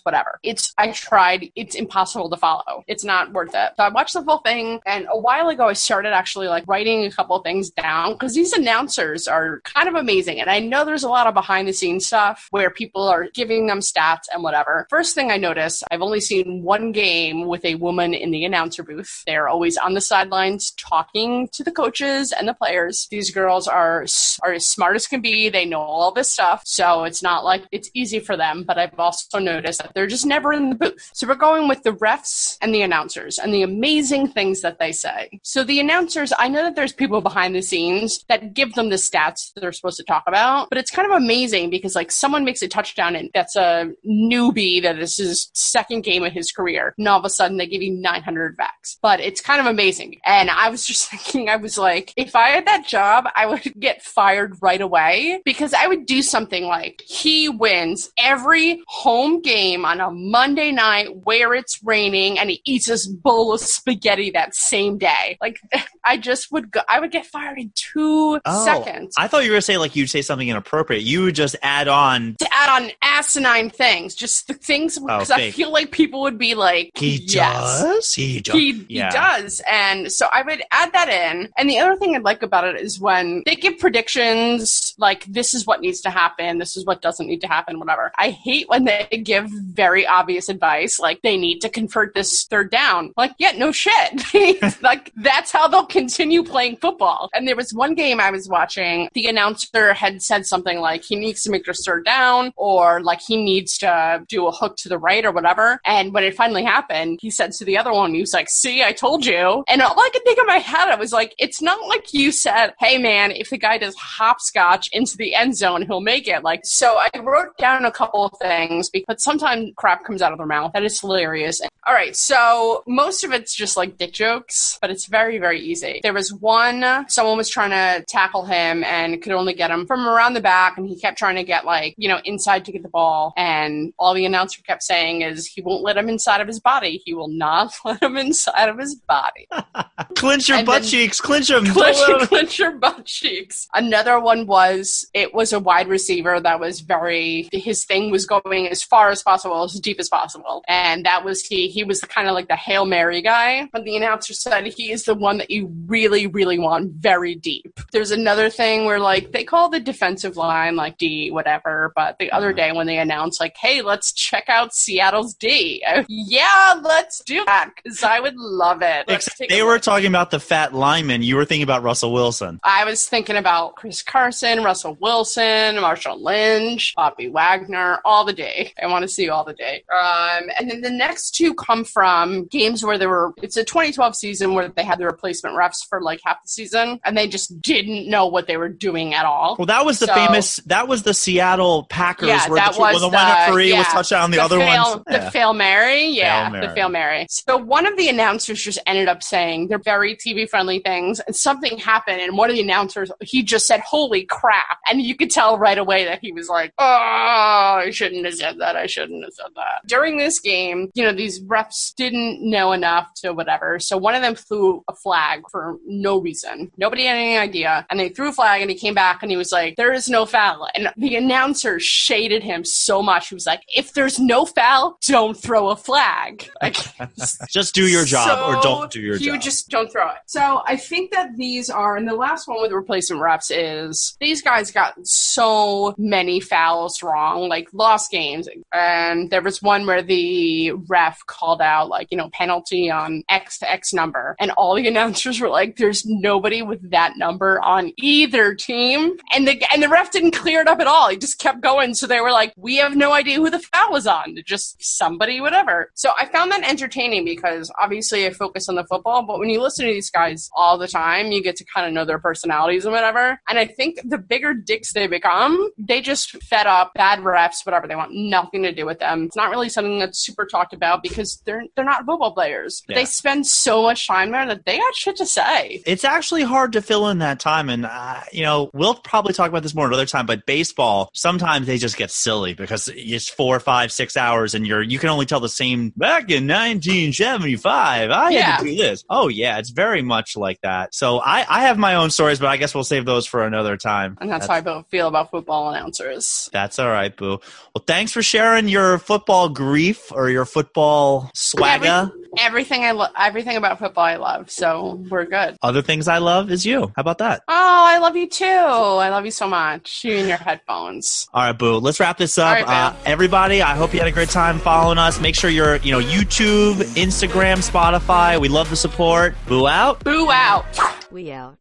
whatever. 0.02 0.38
It's 0.42 0.72
I 0.78 0.92
tried. 0.92 1.50
It's 1.56 1.74
impossible 1.74 2.30
to 2.30 2.36
follow. 2.36 2.84
It's 2.86 3.04
not 3.04 3.32
worth 3.32 3.54
it. 3.54 3.72
So 3.76 3.84
I 3.84 3.88
watched 3.88 4.14
the 4.14 4.22
full 4.22 4.38
thing, 4.38 4.80
and 4.86 5.06
a 5.10 5.18
while 5.18 5.48
ago 5.48 5.68
I 5.68 5.72
started 5.74 6.12
actually 6.12 6.48
like 6.48 6.64
writing 6.66 7.04
a 7.04 7.10
couple 7.10 7.38
things 7.40 7.70
down 7.70 8.12
because 8.12 8.34
these 8.34 8.52
announcers 8.52 9.28
are 9.28 9.60
kind 9.60 9.88
of 9.88 9.94
amazing, 9.94 10.40
and 10.40 10.50
I 10.50 10.60
know 10.60 10.84
there's 10.84 11.04
a 11.04 11.08
lot 11.08 11.26
of 11.26 11.34
behind 11.34 11.68
the 11.68 11.72
scenes 11.72 12.06
stuff 12.06 12.48
where 12.50 12.70
people 12.70 13.06
are 13.06 13.28
giving 13.34 13.66
them 13.66 13.80
stats 13.80 14.24
and 14.32 14.42
whatever. 14.42 14.86
First 14.90 15.14
thing 15.14 15.30
I 15.30 15.36
noticed, 15.36 15.84
I've 15.90 16.02
only 16.02 16.20
seen 16.20 16.62
one 16.62 16.92
game 16.92 17.46
with 17.46 17.64
a 17.64 17.76
woman 17.76 18.14
in 18.14 18.30
the 18.30 18.44
announcer 18.44 18.82
booth. 18.82 19.22
They're 19.26 19.48
always 19.48 19.76
on 19.76 19.94
the 19.94 20.00
sidelines 20.00 20.72
talking 20.72 21.48
to 21.52 21.62
the 21.62 21.70
coaches 21.70 22.32
and 22.32 22.48
the 22.48 22.54
players. 22.54 23.06
These 23.10 23.30
girls 23.30 23.68
are 23.68 24.06
are 24.42 24.52
as 24.52 24.66
smart 24.66 24.96
as 24.96 25.06
can 25.06 25.20
be. 25.20 25.48
They 25.48 25.64
know 25.64 25.80
all 25.80 26.12
this 26.12 26.30
stuff, 26.30 26.62
so 26.64 27.04
it's 27.04 27.22
not 27.22 27.44
like 27.44 27.64
it's 27.70 27.90
easy 27.94 28.20
for 28.20 28.36
them. 28.36 28.64
But 28.64 28.78
I've 28.78 28.98
also 28.98 29.38
noticed 29.38 29.67
that 29.76 29.92
they're 29.94 30.06
just 30.06 30.24
never 30.24 30.54
in 30.54 30.70
the 30.70 30.74
booth. 30.74 31.10
So 31.12 31.28
we're 31.28 31.34
going 31.34 31.68
with 31.68 31.82
the 31.82 31.92
refs 31.92 32.56
and 32.62 32.74
the 32.74 32.80
announcers 32.80 33.38
and 33.38 33.52
the 33.52 33.62
amazing 33.62 34.28
things 34.28 34.62
that 34.62 34.78
they 34.78 34.92
say. 34.92 35.38
So 35.42 35.62
the 35.62 35.80
announcers, 35.80 36.32
I 36.38 36.48
know 36.48 36.62
that 36.62 36.76
there's 36.76 36.94
people 36.94 37.20
behind 37.20 37.54
the 37.54 37.60
scenes 37.60 38.24
that 38.28 38.54
give 38.54 38.74
them 38.74 38.88
the 38.88 38.96
stats 38.96 39.52
that 39.52 39.60
they're 39.60 39.72
supposed 39.72 39.98
to 39.98 40.04
talk 40.04 40.24
about, 40.26 40.70
but 40.70 40.78
it's 40.78 40.90
kind 40.90 41.10
of 41.10 41.16
amazing 41.16 41.68
because 41.68 41.94
like 41.94 42.10
someone 42.10 42.44
makes 42.44 42.62
a 42.62 42.68
touchdown 42.68 43.14
and 43.14 43.30
that's 43.34 43.56
a 43.56 43.92
newbie 44.08 44.82
that 44.82 44.98
is 44.98 45.16
his 45.18 45.50
second 45.54 46.02
game 46.02 46.24
of 46.24 46.32
his 46.32 46.52
career, 46.52 46.94
and 46.96 47.06
all 47.08 47.18
of 47.18 47.24
a 47.24 47.30
sudden 47.30 47.56
they 47.56 47.66
give 47.66 47.82
you 47.82 47.92
900 47.92 48.56
backs. 48.56 48.98
But 49.02 49.20
it's 49.20 49.40
kind 49.40 49.60
of 49.60 49.66
amazing. 49.66 50.20
And 50.24 50.50
I 50.50 50.70
was 50.70 50.86
just 50.90 51.10
thinking, 51.10 51.48
I 51.48 51.56
was 51.56 51.76
like, 51.76 52.12
if 52.16 52.34
I 52.34 52.50
had 52.50 52.66
that 52.66 52.86
job, 52.86 53.26
I 53.34 53.46
would 53.46 53.62
get 53.78 54.02
fired 54.02 54.56
right 54.62 54.80
away 54.80 55.40
because 55.44 55.74
I 55.74 55.86
would 55.86 56.06
do 56.06 56.22
something 56.22 56.64
like 56.64 57.02
he 57.06 57.48
wins 57.48 58.10
every 58.18 58.82
home 58.86 59.40
game 59.40 59.57
on 59.58 60.00
a 60.00 60.10
Monday 60.10 60.70
night 60.72 61.08
where 61.24 61.54
it's 61.54 61.80
raining 61.82 62.38
and 62.38 62.50
he 62.50 62.60
eats 62.64 62.86
his 62.86 63.06
bowl 63.08 63.52
of 63.52 63.60
spaghetti 63.60 64.30
that 64.30 64.54
same 64.54 64.98
day. 64.98 65.36
Like 65.40 65.58
I 66.04 66.16
just 66.16 66.52
would 66.52 66.70
go, 66.70 66.80
I 66.88 67.00
would 67.00 67.10
get 67.10 67.26
fired 67.26 67.58
in 67.58 67.72
two 67.74 68.40
Oh, 68.44 68.64
seconds. 68.64 69.14
I 69.18 69.26
thought 69.28 69.44
you 69.44 69.50
were 69.50 69.54
gonna 69.54 69.62
say 69.62 69.78
like 69.78 69.96
you'd 69.96 70.10
say 70.10 70.22
something 70.22 70.48
inappropriate. 70.48 71.02
You 71.02 71.22
would 71.24 71.34
just 71.34 71.56
add 71.62 71.88
on. 71.88 72.36
to 72.38 72.48
add 72.52 72.82
on 72.82 72.90
asinine 73.02 73.70
things, 73.70 74.14
just 74.14 74.46
the 74.46 74.54
things 74.54 74.96
oh, 74.98 75.02
because 75.06 75.30
I 75.30 75.34
Oh, 75.34 75.38
fake. 75.38 75.54
feel 75.54 75.72
like 75.72 75.90
people 75.90 76.22
would 76.22 76.38
be 76.38 76.54
like, 76.54 76.90
He 76.96 77.16
yes. 77.16 77.82
does. 77.82 78.14
He 78.14 78.40
does. 78.40 78.54
He, 78.54 78.86
yeah. 78.88 79.10
he 79.10 79.16
does. 79.16 79.62
And 79.70 80.10
so 80.12 80.26
I 80.32 80.42
would 80.42 80.62
add 80.72 80.92
that 80.92 81.08
in. 81.08 81.48
And 81.58 81.68
the 81.68 81.78
other 81.78 81.96
thing 81.96 82.14
I'd 82.16 82.22
like 82.22 82.42
about 82.42 82.64
it 82.64 82.76
is 82.80 83.00
when 83.00 83.42
they 83.46 83.54
give 83.56 83.78
predictions 83.78 84.94
like 84.98 85.24
this 85.24 85.54
is 85.54 85.66
what 85.66 85.80
needs 85.80 86.00
to 86.02 86.10
happen, 86.10 86.58
this 86.58 86.76
is 86.76 86.84
what 86.84 87.02
doesn't 87.02 87.26
need 87.26 87.40
to 87.42 87.46
happen, 87.46 87.78
whatever. 87.78 88.12
I 88.18 88.30
hate 88.30 88.68
when 88.68 88.84
they 88.84 89.06
give 89.22 89.47
very 89.50 90.06
obvious 90.06 90.48
advice, 90.48 90.98
like 90.98 91.20
they 91.22 91.36
need 91.36 91.60
to 91.60 91.68
convert 91.68 92.14
this 92.14 92.44
third 92.44 92.70
down. 92.70 93.12
Like, 93.16 93.32
yeah, 93.38 93.52
no 93.52 93.72
shit. 93.72 94.22
like 94.82 95.12
that's 95.16 95.52
how 95.52 95.68
they'll 95.68 95.86
continue 95.86 96.42
playing 96.42 96.76
football. 96.76 97.30
And 97.34 97.46
there 97.46 97.56
was 97.56 97.72
one 97.72 97.94
game 97.94 98.20
I 98.20 98.30
was 98.30 98.48
watching. 98.48 99.08
The 99.14 99.26
announcer 99.26 99.92
had 99.92 100.22
said 100.22 100.46
something 100.46 100.80
like 100.80 101.04
he 101.04 101.16
needs 101.16 101.42
to 101.42 101.50
make 101.50 101.64
this 101.64 101.84
third 101.84 102.04
down, 102.04 102.52
or 102.56 103.02
like 103.02 103.20
he 103.20 103.36
needs 103.36 103.78
to 103.78 104.24
do 104.28 104.46
a 104.46 104.52
hook 104.52 104.76
to 104.78 104.88
the 104.88 104.98
right 104.98 105.24
or 105.24 105.32
whatever. 105.32 105.80
And 105.84 106.12
when 106.12 106.24
it 106.24 106.34
finally 106.34 106.64
happened, 106.64 107.18
he 107.20 107.30
said 107.30 107.52
to 107.52 107.64
the 107.64 107.78
other 107.78 107.92
one, 107.92 108.14
he 108.14 108.20
was 108.20 108.32
like, 108.32 108.48
"See, 108.50 108.82
I 108.82 108.92
told 108.92 109.24
you." 109.26 109.64
And 109.68 109.82
all 109.82 109.98
I 109.98 110.10
could 110.12 110.24
think 110.24 110.38
in 110.38 110.46
my 110.46 110.58
head, 110.58 110.88
I 110.88 110.96
was 110.96 111.12
like, 111.12 111.34
"It's 111.38 111.62
not 111.62 111.86
like 111.88 112.12
you 112.12 112.32
said, 112.32 112.74
hey 112.78 112.98
man, 112.98 113.30
if 113.32 113.50
the 113.50 113.58
guy 113.58 113.78
does 113.78 113.94
hopscotch 113.96 114.88
into 114.92 115.16
the 115.16 115.34
end 115.34 115.56
zone, 115.56 115.82
he'll 115.82 116.00
make 116.00 116.28
it." 116.28 116.42
Like, 116.42 116.60
so 116.64 116.98
I 116.98 117.10
wrote 117.18 117.56
down 117.58 117.84
a 117.84 117.92
couple 117.92 118.24
of 118.24 118.32
things 118.40 118.90
because 118.90 119.22
sometimes 119.22 119.37
crap 119.76 120.04
comes 120.04 120.22
out 120.22 120.32
of 120.32 120.38
their 120.38 120.46
mouth. 120.46 120.72
That 120.74 120.84
is 120.84 121.00
hilarious. 121.00 121.60
All 121.86 121.94
right, 121.94 122.14
so 122.14 122.82
most 122.86 123.24
of 123.24 123.32
it's 123.32 123.54
just 123.54 123.76
like 123.76 123.96
dick 123.96 124.12
jokes, 124.12 124.78
but 124.80 124.90
it's 124.90 125.06
very, 125.06 125.38
very 125.38 125.60
easy. 125.60 126.00
There 126.02 126.12
was 126.12 126.32
one, 126.32 127.08
someone 127.08 127.36
was 127.36 127.48
trying 127.48 127.70
to 127.70 128.04
tackle 128.08 128.44
him 128.44 128.84
and 128.84 129.22
could 129.22 129.32
only 129.32 129.54
get 129.54 129.70
him 129.70 129.86
from 129.86 130.06
around 130.06 130.34
the 130.34 130.40
back, 130.40 130.76
and 130.76 130.86
he 130.88 130.98
kept 130.98 131.16
trying 131.16 131.36
to 131.36 131.44
get 131.44 131.64
like, 131.64 131.94
you 131.96 132.08
know, 132.08 132.20
inside 132.24 132.64
to 132.66 132.72
get 132.72 132.82
the 132.82 132.88
ball. 132.88 133.32
And 133.36 133.94
all 133.98 134.12
the 134.12 134.26
announcer 134.26 134.60
kept 134.62 134.82
saying 134.82 135.22
is 135.22 135.46
he 135.46 135.62
won't 135.62 135.82
let 135.82 135.96
him 135.96 136.08
inside 136.08 136.40
of 136.40 136.46
his 136.46 136.60
body. 136.60 137.00
He 137.04 137.14
will 137.14 137.28
not 137.28 137.72
let 137.84 138.02
him 138.02 138.16
inside 138.16 138.68
of 138.68 138.78
his 138.78 138.96
body. 138.96 139.48
clinch 140.14 140.48
your 140.48 140.58
And 140.58 140.66
butt 140.66 140.82
cheeks, 140.82 141.20
clinch 141.20 141.48
them. 141.48 141.64
clench, 141.64 141.96
clench 142.28 142.58
your 142.58 142.72
butt 142.72 143.04
cheeks. 143.06 143.68
Another 143.72 144.18
one 144.20 144.46
was 144.46 145.08
it 145.14 145.32
was 145.32 145.52
a 145.52 145.60
wide 145.60 145.88
receiver 145.88 146.40
that 146.40 146.60
was 146.60 146.80
very 146.80 147.48
his 147.52 147.84
thing 147.84 148.10
was 148.10 148.26
going 148.26 148.68
as 148.68 148.82
far 148.82 149.10
as 149.10 149.22
possible, 149.22 149.62
as 149.62 149.78
deep 149.80 150.00
as 150.00 150.08
possible, 150.08 150.62
and 150.68 151.06
that 151.06 151.24
was 151.24 151.42
he. 151.42 151.67
He 151.68 151.84
was 151.84 152.00
kind 152.00 152.28
of 152.28 152.34
like 152.34 152.48
the 152.48 152.56
hail 152.56 152.84
mary 152.84 153.22
guy. 153.22 153.68
But 153.72 153.84
the 153.84 153.96
announcer 153.96 154.34
said 154.34 154.66
he 154.66 154.90
is 154.90 155.04
the 155.04 155.14
one 155.14 155.38
that 155.38 155.50
you 155.50 155.72
really, 155.86 156.26
really 156.26 156.58
want 156.58 156.92
very 156.92 157.34
deep. 157.34 157.80
There's 157.92 158.10
another 158.10 158.50
thing 158.50 158.84
where 158.84 159.00
like 159.00 159.32
they 159.32 159.44
call 159.44 159.68
the 159.68 159.80
defensive 159.80 160.36
line 160.36 160.76
like 160.76 160.98
D 160.98 161.30
whatever, 161.30 161.92
but 161.94 162.18
the 162.18 162.30
other 162.32 162.52
day 162.52 162.72
when 162.72 162.86
they 162.86 162.98
announced 162.98 163.40
like, 163.40 163.56
hey, 163.56 163.82
let's 163.82 164.12
check 164.12 164.48
out 164.48 164.74
Seattle's 164.74 165.34
D. 165.34 165.82
I- 165.86 166.04
yeah, 166.08 166.80
let's 166.82 167.22
do 167.24 167.44
that 167.44 167.70
because 167.76 168.02
I 168.02 168.20
would 168.20 168.36
love 168.36 168.82
it. 168.82 169.06
Let's 169.08 169.26
Except 169.26 169.38
take 169.38 169.50
a 169.50 169.54
they 169.54 169.62
were 169.62 169.78
talking 169.78 170.06
about 170.06 170.30
the 170.30 170.40
fat 170.40 170.74
lineman. 170.74 171.22
You 171.22 171.36
were 171.36 171.44
thinking 171.44 171.64
about 171.64 171.82
Russell 171.82 172.12
Wilson. 172.12 172.60
I 172.64 172.84
was 172.84 173.06
thinking 173.06 173.36
about 173.36 173.76
Chris 173.76 174.02
Carson, 174.02 174.62
Russell 174.62 174.96
Wilson, 175.00 175.76
Marshawn 175.76 176.20
Lynch, 176.20 176.94
Bobby 176.96 177.28
Wagner, 177.28 178.00
all 178.04 178.24
the 178.24 178.32
day. 178.32 178.72
I 178.82 178.86
want 178.86 179.02
to 179.02 179.08
see 179.08 179.28
all 179.28 179.44
the 179.44 179.54
day. 179.54 179.84
Um, 179.92 180.44
and 180.58 180.70
then 180.70 180.80
the 180.80 180.90
next 180.90 181.32
two 181.32 181.54
come 181.58 181.84
from 181.84 182.46
games 182.46 182.84
where 182.84 182.96
there 182.98 183.08
were, 183.08 183.32
it's 183.42 183.56
a 183.56 183.64
2012 183.64 184.14
season 184.16 184.54
where 184.54 184.68
they 184.68 184.84
had 184.84 184.98
the 184.98 185.04
replacement 185.06 185.56
refs 185.56 185.86
for 185.88 186.00
like 186.00 186.20
half 186.24 186.42
the 186.42 186.48
season 186.48 187.00
and 187.04 187.16
they 187.16 187.26
just 187.28 187.60
didn't 187.60 188.08
know 188.08 188.26
what 188.26 188.46
they 188.46 188.56
were 188.56 188.68
doing 188.68 189.14
at 189.14 189.24
all. 189.24 189.56
Well, 189.58 189.66
that 189.66 189.84
was 189.84 189.98
the 189.98 190.06
So- 190.06 190.14
famous. 190.14 190.56
That 190.66 190.88
was 190.88 191.02
the 191.02 191.14
Seattle 191.14 191.84
Packers. 191.84 192.28
Yeah, 192.28 192.48
where 192.48 192.60
that 192.60 192.74
the, 192.74 192.80
was 192.80 192.92
where 192.94 193.00
the, 193.00 193.10
the, 193.10 193.16
one 193.16 193.26
referee 193.26 193.72
was 193.72 193.86
yeah, 193.86 193.92
touchdown. 193.92 194.30
The, 194.30 194.38
other 194.40 194.58
fail, 194.58 194.82
ones. 194.90 195.02
the 195.06 195.30
fail 195.30 195.52
Mary, 195.54 196.06
yeah, 196.06 196.44
Hail 196.44 196.52
Mary. 196.52 196.66
the 196.66 196.74
fail 196.74 196.88
Mary. 196.88 197.26
So 197.30 197.56
one 197.56 197.86
of 197.86 197.96
the 197.96 198.08
announcers 198.08 198.62
just 198.62 198.78
ended 198.86 199.08
up 199.08 199.22
saying 199.22 199.68
they're 199.68 199.78
very 199.78 200.14
TV 200.16 200.48
friendly 200.48 200.78
things, 200.80 201.20
and 201.20 201.34
something 201.34 201.78
happened, 201.78 202.20
and 202.20 202.36
one 202.36 202.50
of 202.50 202.56
the 202.56 202.62
announcers 202.62 203.10
he 203.20 203.42
just 203.42 203.66
said 203.66 203.80
"Holy 203.80 204.24
crap!" 204.24 204.78
and 204.88 205.00
you 205.02 205.14
could 205.16 205.30
tell 205.30 205.58
right 205.58 205.78
away 205.78 206.04
that 206.04 206.20
he 206.22 206.32
was 206.32 206.48
like, 206.48 206.72
"Oh, 206.78 206.84
I 206.84 207.90
shouldn't 207.90 208.24
have 208.24 208.34
said 208.34 208.58
that. 208.58 208.76
I 208.76 208.86
shouldn't 208.86 209.24
have 209.24 209.32
said 209.32 209.50
that." 209.56 209.86
During 209.86 210.18
this 210.18 210.38
game, 210.38 210.90
you 210.94 211.04
know, 211.04 211.12
these 211.12 211.40
refs 211.48 211.94
didn't 211.96 212.42
know 212.42 212.72
enough 212.72 213.12
to 213.22 213.32
whatever, 213.32 213.78
so 213.78 213.96
one 213.96 214.14
of 214.14 214.22
them 214.22 214.34
flew 214.34 214.82
a 214.88 214.94
flag 214.94 215.42
for 215.50 215.78
no 215.86 216.20
reason. 216.20 216.70
Nobody 216.76 217.04
had 217.04 217.16
any 217.16 217.36
idea, 217.36 217.86
and 217.90 217.98
they 217.98 218.08
threw 218.08 218.28
a 218.28 218.32
flag, 218.32 218.60
and 218.62 218.70
he 218.70 218.76
came 218.76 218.94
back, 218.94 219.22
and 219.22 219.30
he 219.30 219.36
was 219.36 219.52
like, 219.52 219.76
"There 219.76 219.92
is 219.92 220.08
no 220.08 220.26
foul," 220.26 220.68
and 220.74 220.90
the 220.96 221.16
announcer 221.16 221.80
shaded 221.80 222.42
him 222.42 222.64
so 222.64 223.02
much. 223.02 223.28
He 223.28 223.34
was 223.34 223.46
like, 223.46 223.62
"If 223.74 223.92
there's 223.94 224.18
no 224.18 224.44
foul, 224.46 224.98
don't 225.06 225.34
throw 225.36 225.68
a 225.70 225.76
flag." 225.76 226.48
Like, 226.62 226.76
Just 227.48 227.74
do 227.74 227.86
your 227.88 228.04
job 228.04 228.48
or 228.48 228.60
don't 228.62 228.90
do 228.90 229.00
your 229.00 229.16
you 229.16 229.32
job. 229.32 229.40
just 229.40 229.68
don't 229.68 229.90
throw 229.90 230.08
it. 230.08 230.18
So 230.26 230.62
I 230.66 230.76
think 230.76 231.10
that 231.12 231.36
these 231.36 231.70
are, 231.70 231.96
and 231.96 232.06
the 232.08 232.14
last 232.14 232.48
one 232.48 232.60
with 232.60 232.70
the 232.70 232.76
replacement 232.76 233.22
reps 233.22 233.50
is 233.50 234.16
these 234.20 234.42
guys 234.42 234.70
got 234.70 234.94
so 235.04 235.94
many 235.98 236.40
fouls 236.40 237.02
wrong, 237.02 237.48
like 237.48 237.68
lost 237.72 238.10
games. 238.10 238.48
And 238.72 239.30
there 239.30 239.42
was 239.42 239.62
one 239.62 239.86
where 239.86 240.02
the 240.02 240.72
ref 240.88 241.24
called 241.38 241.60
out, 241.60 241.88
like, 241.88 242.08
you 242.10 242.16
know, 242.16 242.30
penalty 242.32 242.90
on 242.90 243.22
X 243.28 243.58
to 243.58 243.70
X 243.70 243.92
number. 243.92 244.36
And 244.38 244.50
all 244.52 244.74
the 244.74 244.88
announcers 244.88 245.40
were 245.40 245.48
like, 245.48 245.76
there's 245.76 246.04
nobody 246.06 246.62
with 246.62 246.90
that 246.90 247.16
number 247.16 247.60
on 247.62 247.92
either 247.98 248.54
team. 248.54 249.16
And 249.32 249.46
the, 249.46 249.62
and 249.72 249.82
the 249.82 249.88
ref 249.88 250.10
didn't 250.10 250.32
clear 250.32 250.60
it 250.60 250.68
up 250.68 250.80
at 250.80 250.86
all. 250.86 251.08
He 251.08 251.16
just 251.16 251.38
kept 251.38 251.60
going. 251.60 251.94
So 251.94 252.06
they 252.06 252.20
were 252.20 252.32
like, 252.32 252.52
we 252.56 252.76
have 252.76 252.96
no 252.96 253.12
idea 253.12 253.36
who 253.36 253.50
the 253.50 253.58
foul 253.58 253.92
was 253.92 254.06
on. 254.06 254.36
Just 254.44 254.76
somebody, 254.80 255.40
whatever. 255.40 255.90
So 255.94 256.10
I 256.18 256.26
found 256.26 256.50
that 256.52 256.68
entertaining 256.68 257.24
because 257.24 257.70
obviously 257.80 258.26
I 258.26 258.30
focus 258.30 258.68
on 258.68 258.74
the 258.74 258.84
football, 258.84 259.22
but 259.22 259.38
when 259.38 259.50
you 259.50 259.60
listen 259.60 259.86
to 259.86 259.92
these 259.92 260.10
guys 260.10 260.50
all 260.54 260.78
the 260.78 260.88
time, 260.88 261.32
you 261.32 261.42
get 261.42 261.56
to 261.56 261.64
kind 261.64 261.86
of 261.86 261.92
know 261.92 262.04
their 262.04 262.18
personalities 262.18 262.84
and 262.84 262.92
whatever. 262.92 263.40
And 263.48 263.58
I 263.58 263.66
think 263.66 264.00
the 264.04 264.18
bigger 264.18 264.54
dicks 264.54 264.92
they 264.92 265.06
become, 265.06 265.70
they 265.78 266.00
just 266.00 266.42
fed 266.42 266.66
up 266.66 266.94
bad 266.94 267.20
refs, 267.20 267.64
whatever. 267.64 267.86
They 267.86 267.96
want 267.96 268.12
nothing 268.12 268.62
to 268.62 268.72
do 268.72 268.86
with 268.86 268.98
them. 268.98 269.24
It's 269.24 269.36
not 269.36 269.50
really 269.50 269.68
something 269.68 269.98
that's 269.98 270.18
super 270.24 270.46
talked 270.46 270.72
about 270.72 271.02
because 271.02 271.27
they're 271.44 271.64
they're 271.76 271.84
not 271.84 272.04
football 272.06 272.32
players. 272.32 272.82
But 272.86 272.94
Yeah. 272.94 273.00
They 273.02 273.04
spend 273.06 273.46
so 273.46 273.82
much 273.82 274.06
time 274.06 274.30
there 274.32 274.46
that 274.46 274.64
they 274.64 274.78
got 274.78 274.94
shit 274.94 275.16
to 275.16 275.26
say. 275.26 275.82
it's 275.86 276.04
actually 276.04 276.42
hard 276.42 276.72
to 276.72 276.82
fill 276.82 277.08
in 277.08 277.18
that 277.18 277.40
time 277.40 277.68
and 277.70 277.86
uh, 277.86 278.20
you 278.32 278.42
know 278.42 278.70
we'll 278.74 278.94
probably 278.94 279.32
talk 279.32 279.48
about 279.48 279.62
this 279.62 279.74
more 279.74 279.86
another 279.86 280.06
time 280.06 280.26
but 280.26 280.44
baseball 280.46 281.10
sometimes 281.14 281.66
they 281.66 281.78
just 281.78 281.96
get 281.96 282.10
silly 282.10 282.54
because 282.54 282.88
it's 282.94 283.28
four 283.28 283.58
five 283.60 283.90
six 283.92 284.16
hours 284.16 284.54
and 284.54 284.66
you're 284.66 284.82
you 284.82 284.98
can 284.98 285.08
only 285.10 285.26
tell 285.26 285.40
the 285.40 285.48
same 285.48 285.92
back 285.96 286.30
in 286.30 286.46
1975 286.46 288.10
i 288.10 288.30
Yeah. 288.30 288.40
had 288.42 288.58
to 288.60 288.64
do 288.64 288.76
this 288.76 289.04
oh 289.10 289.28
yeah 289.28 289.58
it's 289.58 289.70
very 289.70 290.02
much 290.02 290.36
like 290.36 290.60
that 290.62 290.94
so 290.94 291.18
i 291.20 291.44
i 291.48 291.62
have 291.62 291.78
my 291.78 291.94
own 291.94 292.10
stories 292.10 292.38
but 292.38 292.48
i 292.48 292.56
guess 292.56 292.74
we'll 292.74 292.84
save 292.84 293.04
those 293.04 293.26
for 293.26 293.44
another 293.44 293.76
time 293.76 294.16
And 294.20 294.30
that's, 294.30 294.46
how 294.46 294.54
I 294.54 294.82
feel 294.90 295.08
about 295.08 295.30
football 295.30 295.70
announcers. 295.70 296.48
that's 296.52 296.78
all 296.78 296.88
right 296.88 297.14
boo 297.16 297.38
well 297.74 297.84
thanks 297.86 298.12
for 298.12 298.22
sharing 298.22 298.68
your 298.68 298.98
football 298.98 299.48
grief 299.48 300.10
or 300.12 300.30
your 300.30 300.44
football 300.44 301.17
swagger 301.34 301.86
Every- 301.86 302.12
everything 302.38 302.84
I 302.84 302.92
love, 302.92 303.10
everything 303.16 303.56
about 303.56 303.78
football 303.78 304.04
I 304.04 304.16
love. 304.16 304.50
So 304.50 305.02
we're 305.10 305.24
good. 305.24 305.56
other 305.62 305.82
things 305.82 306.08
i 306.08 306.18
love 306.18 306.50
is 306.50 306.64
you 306.66 306.92
how 306.96 307.00
about 307.00 307.18
that 307.18 307.42
Oh, 307.48 307.84
I 307.90 307.98
love 307.98 308.16
you 308.16 308.28
too. 308.28 308.44
I 308.44 309.08
love 309.08 309.24
you 309.24 309.30
so 309.30 309.46
much. 309.48 310.04
You 310.04 310.16
and 310.16 310.28
your 310.28 310.36
headphones. 310.36 311.26
All 311.32 311.42
right, 311.42 311.52
Boo. 311.56 311.78
Let's 311.78 311.98
wrap 312.00 312.18
this 312.18 312.36
up. 312.38 312.46
All 312.48 312.52
right, 312.64 312.68
uh, 312.68 312.94
everybody, 313.06 313.62
I 313.62 313.74
hope 313.76 313.92
you 313.94 313.98
had 313.98 314.08
a 314.08 314.12
great 314.12 314.28
time 314.28 314.58
following 314.58 314.98
us. 314.98 315.20
Make 315.20 315.34
sure 315.34 315.48
you're, 315.48 315.76
you 315.76 315.90
know, 315.92 316.00
YouTube, 316.00 316.74
Instagram, 316.94 317.58
Spotify. 317.66 318.38
We 318.40 318.48
love 318.48 318.68
the 318.68 318.76
support. 318.76 319.34
Boo 319.46 319.66
out. 319.66 320.04
Boo 320.04 320.30
out. 320.30 320.66
We 321.10 321.32
out. 321.32 321.56